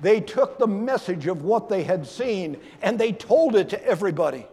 they 0.00 0.20
took 0.20 0.58
the 0.58 0.66
message 0.66 1.26
of 1.26 1.42
what 1.42 1.68
they 1.68 1.82
had 1.82 2.06
seen 2.06 2.58
and 2.82 2.98
they 2.98 3.12
told 3.12 3.56
it 3.56 3.70
to 3.70 3.84
everybody. 3.84 4.46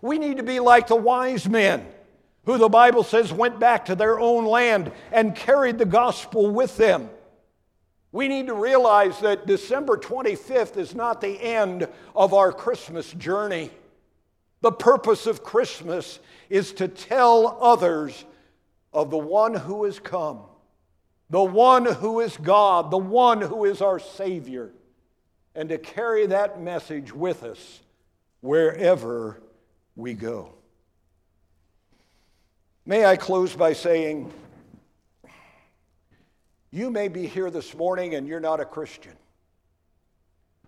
We 0.00 0.18
need 0.18 0.36
to 0.36 0.42
be 0.42 0.60
like 0.60 0.86
the 0.86 0.96
wise 0.96 1.48
men 1.48 1.86
who 2.44 2.58
the 2.58 2.68
Bible 2.68 3.02
says 3.02 3.32
went 3.32 3.58
back 3.58 3.86
to 3.86 3.94
their 3.94 4.20
own 4.20 4.44
land 4.44 4.92
and 5.12 5.34
carried 5.34 5.78
the 5.78 5.86
gospel 5.86 6.50
with 6.50 6.76
them. 6.76 7.08
We 8.12 8.28
need 8.28 8.46
to 8.46 8.54
realize 8.54 9.18
that 9.20 9.46
December 9.46 9.96
25th 9.96 10.76
is 10.76 10.94
not 10.94 11.20
the 11.20 11.40
end 11.40 11.88
of 12.14 12.32
our 12.32 12.52
Christmas 12.52 13.10
journey. 13.12 13.70
The 14.60 14.72
purpose 14.72 15.26
of 15.26 15.42
Christmas 15.42 16.20
is 16.48 16.72
to 16.74 16.86
tell 16.86 17.58
others 17.60 18.24
of 18.92 19.10
the 19.10 19.18
one 19.18 19.54
who 19.54 19.84
has 19.84 19.98
come 19.98 20.40
the 21.30 21.42
one 21.42 21.84
who 21.86 22.20
is 22.20 22.36
God, 22.36 22.90
the 22.90 22.98
one 22.98 23.40
who 23.40 23.64
is 23.64 23.80
our 23.80 23.98
Savior, 23.98 24.72
and 25.54 25.68
to 25.68 25.78
carry 25.78 26.26
that 26.26 26.60
message 26.60 27.12
with 27.12 27.42
us 27.42 27.80
wherever 28.40 29.40
we 29.96 30.14
go. 30.14 30.54
May 32.86 33.06
I 33.06 33.16
close 33.16 33.56
by 33.56 33.72
saying, 33.72 34.32
you 36.70 36.90
may 36.90 37.08
be 37.08 37.26
here 37.26 37.50
this 37.50 37.74
morning 37.74 38.14
and 38.14 38.26
you're 38.26 38.40
not 38.40 38.60
a 38.60 38.64
Christian. 38.64 39.14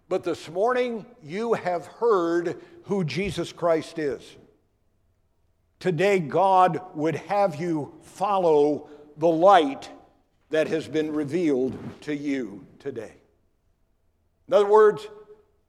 But 0.08 0.22
this 0.22 0.48
morning, 0.48 1.04
you 1.20 1.54
have 1.54 1.86
heard 1.86 2.62
who 2.84 3.02
Jesus 3.02 3.52
Christ 3.52 3.98
is. 3.98 4.22
Today, 5.80 6.20
God 6.20 6.80
would 6.94 7.16
have 7.16 7.56
you 7.56 7.92
follow 8.02 8.88
the 9.16 9.26
light 9.26 9.90
that 10.50 10.68
has 10.68 10.86
been 10.86 11.12
revealed 11.12 11.76
to 12.02 12.14
you 12.14 12.64
today. 12.78 13.12
In 14.48 14.54
other 14.54 14.66
words, 14.66 15.06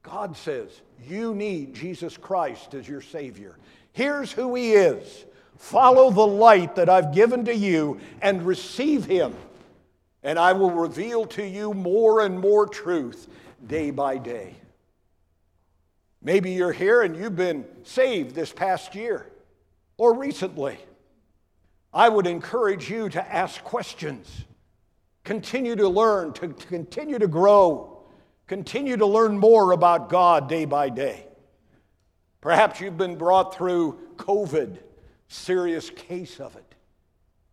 God 0.03 0.37
says, 0.37 0.69
You 1.07 1.33
need 1.33 1.73
Jesus 1.73 2.15
Christ 2.17 2.73
as 2.73 2.87
your 2.87 3.01
Savior. 3.01 3.55
Here's 3.93 4.31
who 4.31 4.55
He 4.55 4.73
is. 4.73 5.25
Follow 5.57 6.11
the 6.11 6.27
light 6.27 6.75
that 6.75 6.89
I've 6.89 7.13
given 7.13 7.45
to 7.45 7.55
you 7.55 7.99
and 8.21 8.45
receive 8.45 9.05
Him, 9.05 9.33
and 10.21 10.37
I 10.37 10.53
will 10.53 10.71
reveal 10.71 11.25
to 11.25 11.43
you 11.43 11.73
more 11.73 12.21
and 12.21 12.39
more 12.39 12.67
truth 12.67 13.27
day 13.65 13.89
by 13.89 14.17
day. 14.17 14.55
Maybe 16.21 16.51
you're 16.51 16.71
here 16.71 17.01
and 17.01 17.15
you've 17.15 17.35
been 17.35 17.65
saved 17.83 18.35
this 18.35 18.51
past 18.51 18.95
year 18.95 19.25
or 19.97 20.13
recently. 20.13 20.77
I 21.93 22.09
would 22.09 22.27
encourage 22.27 22.89
you 22.89 23.09
to 23.09 23.33
ask 23.33 23.63
questions, 23.63 24.45
continue 25.27 25.75
to 25.75 25.89
learn, 25.89 26.31
to 26.31 26.47
continue 26.47 27.19
to 27.19 27.27
grow, 27.27 28.01
continue 28.47 28.95
to 28.95 29.05
learn 29.05 29.37
more 29.37 29.73
about 29.73 30.07
God 30.07 30.47
day 30.47 30.63
by 30.63 30.87
day. 30.87 31.27
Perhaps 32.39 32.79
you've 32.79 32.97
been 32.97 33.17
brought 33.17 33.53
through 33.53 33.99
COVID, 34.15 34.77
serious 35.27 35.89
case 35.89 36.39
of 36.39 36.55
it. 36.55 36.75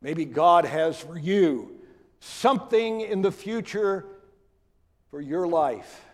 Maybe 0.01 0.25
God 0.25 0.64
has 0.64 1.01
for 1.01 1.18
you 1.18 1.81
something 2.20 3.01
in 3.01 3.22
the 3.22 3.33
future 3.33 4.07
for 5.11 5.20
your 5.20 5.49
life. 5.49 6.05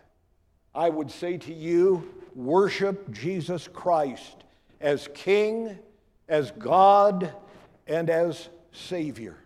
I 0.75 0.89
would 0.89 1.11
say 1.11 1.37
to 1.37 1.53
you, 1.53 2.11
worship 2.35 3.11
Jesus 3.11 3.69
Christ 3.69 4.45
as 4.81 5.11
King, 5.13 5.79
as 6.27 6.53
God, 6.53 7.35
and 7.87 8.09
as 8.09 8.49
Savior. 8.73 9.37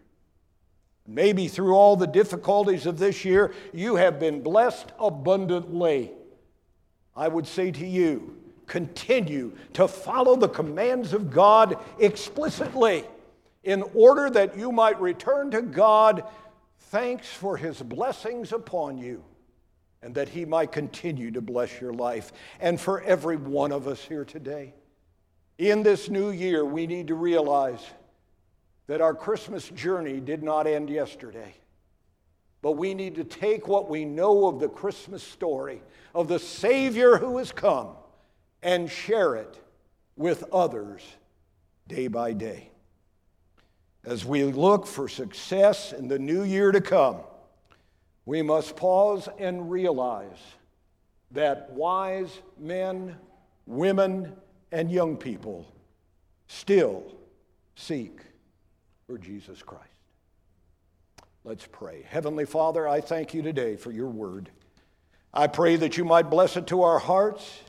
Maybe 1.07 1.49
through 1.49 1.75
all 1.75 1.97
the 1.97 2.07
difficulties 2.07 2.87
of 2.87 2.99
this 2.99 3.25
year, 3.25 3.53
you 3.73 3.97
have 3.97 4.19
been 4.19 4.43
blessed 4.43 4.93
abundantly. 4.99 6.13
I 7.15 7.29
would 7.29 7.47
say 7.47 7.71
to 7.73 7.87
you, 7.87 8.39
continue 8.67 9.53
to 9.75 9.87
follow 9.87 10.37
the 10.37 10.49
commands 10.49 11.13
of 11.13 11.31
God 11.31 11.77
explicitly 11.99 13.05
in 13.63 13.83
order 13.95 14.31
that 14.31 14.57
you 14.57 14.73
might 14.73 15.01
return 15.01 15.51
to 15.51 15.63
God 15.63 16.25
thanks 16.79 17.29
for 17.29 17.57
his 17.57 17.83
blessings 17.83 18.53
upon 18.53 18.99
you 18.99 19.23
and 20.03 20.15
that 20.15 20.29
he 20.29 20.45
might 20.45 20.71
continue 20.71 21.31
to 21.31 21.41
bless 21.41 21.81
your 21.81 21.93
life. 21.93 22.33
And 22.61 22.81
for 22.81 23.03
every 23.03 23.37
one 23.37 23.73
of 23.73 23.89
us 23.89 24.03
here 24.03 24.25
today, 24.25 24.75
in 25.57 25.83
this 25.83 26.11
new 26.11 26.31
year, 26.31 26.65
we 26.65 26.87
need 26.87 27.09
to 27.09 27.15
realize 27.15 27.81
that 28.87 29.01
our 29.01 29.15
Christmas 29.15 29.69
journey 29.71 30.21
did 30.21 30.43
not 30.43 30.67
end 30.67 30.91
yesterday. 30.91 31.55
But 32.63 32.73
we 32.73 32.95
need 32.95 33.15
to 33.17 33.25
take 33.25 33.69
what 33.69 33.91
we 33.91 34.05
know 34.05 34.47
of 34.47 34.61
the 34.61 34.69
Christmas 34.69 35.23
story 35.23 35.83
of 36.15 36.29
the 36.29 36.39
Savior 36.39 37.17
who 37.17 37.39
has 37.39 37.53
come 37.53 37.89
and 38.63 38.91
share 38.91 39.37
it 39.37 39.59
with 40.17 40.45
others 40.53 41.03
day 41.89 42.09
by 42.09 42.33
day. 42.33 42.71
As 44.05 44.25
we 44.25 44.45
look 44.45 44.87
for 44.87 45.09
success 45.09 45.93
in 45.93 46.09
the 46.09 46.19
new 46.19 46.43
year 46.43 46.73
to 46.73 46.81
come, 46.81 47.21
we 48.27 48.43
must 48.43 48.77
pause 48.77 49.29
and 49.39 49.71
realize 49.71 50.39
that 51.31 51.71
wise 51.73 52.31
men, 52.59 53.17
women, 53.67 54.33
and 54.73 54.91
young 54.91 55.17
people 55.17 55.67
still 56.47 57.03
seek 57.77 58.21
for 59.07 59.19
Jesus 59.19 59.63
Christ. 59.63 59.85
Let's 61.45 61.67
pray. 61.71 62.07
Heavenly 62.09 62.47
Father, 62.47 62.89
I 62.89 63.03
thank 63.03 63.35
you 63.35 63.43
today 63.43 63.77
for 63.77 63.93
your 63.93 64.09
word. 64.09 64.51
I 65.33 65.47
pray 65.47 65.77
that 65.77 65.99
you 65.99 66.05
might 66.05 66.31
bless 66.31 66.57
it 66.57 66.69
to 66.69 66.83
our 66.83 66.99
hearts. 66.99 67.61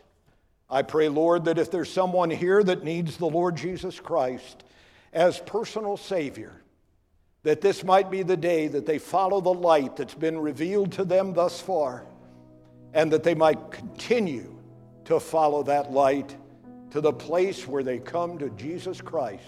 I 0.69 0.81
pray, 0.81 1.09
Lord, 1.09 1.45
that 1.45 1.57
if 1.57 1.71
there's 1.71 1.91
someone 1.91 2.29
here 2.29 2.63
that 2.63 2.85
needs 2.85 3.17
the 3.17 3.25
Lord 3.25 3.57
Jesus 3.57 3.99
Christ 3.99 4.63
as 5.11 5.39
personal 5.39 5.97
Savior, 5.97 6.53
that 7.43 7.61
this 7.61 7.83
might 7.83 8.09
be 8.09 8.23
the 8.23 8.37
day 8.37 8.67
that 8.67 8.85
they 8.85 8.97
follow 8.97 9.41
the 9.41 9.53
light 9.53 9.97
that's 9.97 10.15
been 10.15 10.39
revealed 10.39 10.93
to 10.93 11.03
them 11.03 11.33
thus 11.33 11.59
far, 11.59 12.05
and 12.93 13.11
that 13.11 13.23
they 13.23 13.35
might 13.35 13.71
continue 13.71 14.55
to 15.03 15.19
follow 15.19 15.63
that 15.63 15.91
light 15.91 16.35
to 16.91 17.01
the 17.01 17.13
place 17.13 17.67
where 17.67 17.83
they 17.83 17.99
come 17.99 18.37
to 18.37 18.49
Jesus 18.51 19.01
Christ 19.01 19.43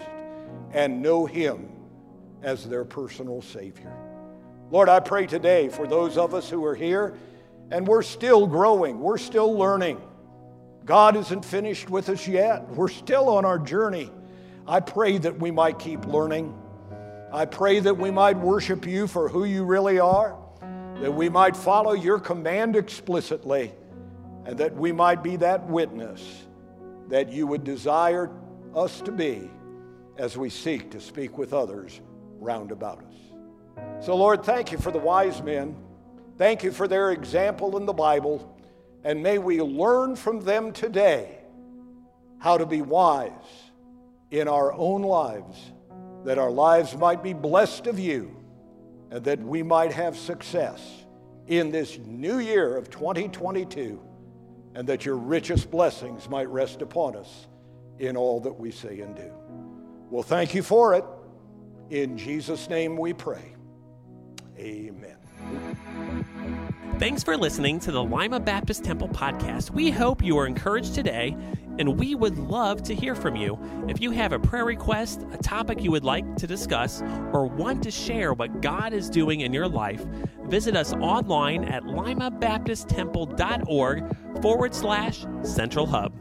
and 0.72 1.02
know 1.02 1.24
Him 1.24 1.70
as 2.42 2.64
their 2.64 2.84
personal 2.84 3.42
Savior. 3.42 3.92
Lord, 4.70 4.88
I 4.88 5.00
pray 5.00 5.26
today 5.26 5.68
for 5.68 5.86
those 5.86 6.18
of 6.18 6.34
us 6.34 6.48
who 6.48 6.64
are 6.64 6.74
here 6.74 7.16
and 7.70 7.86
we're 7.86 8.02
still 8.02 8.46
growing, 8.46 9.00
we're 9.00 9.18
still 9.18 9.56
learning. 9.56 10.00
God 10.84 11.16
isn't 11.16 11.44
finished 11.44 11.90
with 11.90 12.08
us 12.08 12.26
yet, 12.26 12.68
we're 12.70 12.88
still 12.88 13.28
on 13.28 13.44
our 13.44 13.58
journey. 13.58 14.10
I 14.66 14.80
pray 14.80 15.18
that 15.18 15.38
we 15.38 15.50
might 15.50 15.78
keep 15.78 16.04
learning 16.06 16.54
I 17.30 17.44
pray 17.44 17.80
that 17.80 17.98
we 17.98 18.10
might 18.10 18.38
worship 18.38 18.86
you 18.86 19.06
for 19.06 19.28
who 19.28 19.44
you 19.44 19.64
really 19.64 19.98
are, 19.98 20.38
that 21.00 21.12
we 21.12 21.28
might 21.28 21.56
follow 21.56 21.92
your 21.92 22.18
command 22.18 22.74
explicitly, 22.74 23.72
and 24.46 24.56
that 24.58 24.74
we 24.74 24.92
might 24.92 25.22
be 25.22 25.36
that 25.36 25.66
witness 25.66 26.46
that 27.08 27.30
you 27.30 27.46
would 27.46 27.64
desire 27.64 28.30
us 28.74 29.02
to 29.02 29.12
be 29.12 29.50
as 30.16 30.38
we 30.38 30.48
seek 30.48 30.90
to 30.90 31.00
speak 31.00 31.36
with 31.36 31.52
others 31.52 32.00
round 32.40 32.72
about 32.72 33.04
us. 33.04 34.04
So, 34.04 34.16
Lord, 34.16 34.44
thank 34.44 34.72
you 34.72 34.78
for 34.78 34.90
the 34.90 34.98
wise 34.98 35.42
men. 35.42 35.76
Thank 36.36 36.62
you 36.62 36.72
for 36.72 36.86
their 36.88 37.10
example 37.12 37.76
in 37.76 37.86
the 37.86 37.92
Bible. 37.92 38.56
And 39.04 39.22
may 39.22 39.38
we 39.38 39.60
learn 39.60 40.16
from 40.16 40.40
them 40.40 40.72
today 40.72 41.38
how 42.38 42.58
to 42.58 42.66
be 42.66 42.82
wise 42.82 43.32
in 44.30 44.48
our 44.48 44.72
own 44.72 45.02
lives 45.02 45.72
that 46.24 46.38
our 46.38 46.50
lives 46.50 46.96
might 46.96 47.22
be 47.22 47.32
blessed 47.32 47.86
of 47.86 47.98
you 47.98 48.36
and 49.10 49.24
that 49.24 49.40
we 49.40 49.62
might 49.62 49.92
have 49.92 50.16
success 50.16 51.04
in 51.46 51.70
this 51.70 51.98
new 51.98 52.38
year 52.38 52.76
of 52.76 52.90
2022 52.90 54.00
and 54.74 54.86
that 54.86 55.04
your 55.04 55.16
richest 55.16 55.70
blessings 55.70 56.28
might 56.28 56.48
rest 56.48 56.82
upon 56.82 57.16
us 57.16 57.46
in 57.98 58.16
all 58.16 58.40
that 58.40 58.52
we 58.52 58.70
say 58.70 59.00
and 59.00 59.16
do. 59.16 59.32
Well, 60.10 60.22
thank 60.22 60.54
you 60.54 60.62
for 60.62 60.94
it. 60.94 61.04
In 61.90 62.18
Jesus' 62.18 62.68
name 62.68 62.96
we 62.96 63.14
pray. 63.14 63.54
Amen. 64.58 65.16
Thanks 66.98 67.22
for 67.22 67.36
listening 67.36 67.78
to 67.80 67.92
the 67.92 68.02
Lima 68.02 68.40
Baptist 68.40 68.84
Temple 68.84 69.08
podcast. 69.08 69.70
We 69.70 69.90
hope 69.90 70.22
you 70.22 70.36
are 70.36 70.46
encouraged 70.46 70.94
today, 70.94 71.34
and 71.78 71.98
we 71.98 72.14
would 72.14 72.36
love 72.36 72.82
to 72.82 72.94
hear 72.94 73.14
from 73.14 73.36
you. 73.36 73.58
If 73.88 74.02
you 74.02 74.10
have 74.10 74.32
a 74.32 74.38
prayer 74.38 74.64
request, 74.64 75.24
a 75.32 75.38
topic 75.38 75.82
you 75.82 75.90
would 75.92 76.04
like 76.04 76.36
to 76.36 76.46
discuss, 76.46 77.00
or 77.32 77.46
want 77.46 77.82
to 77.84 77.90
share 77.90 78.34
what 78.34 78.60
God 78.60 78.92
is 78.92 79.08
doing 79.08 79.40
in 79.40 79.54
your 79.54 79.68
life, 79.68 80.04
visit 80.46 80.76
us 80.76 80.92
online 80.94 81.64
at 81.64 81.84
limabaptisttemple.org 81.84 84.16
forward 84.42 84.74
slash 84.74 85.24
central 85.42 85.86
hub. 85.86 86.12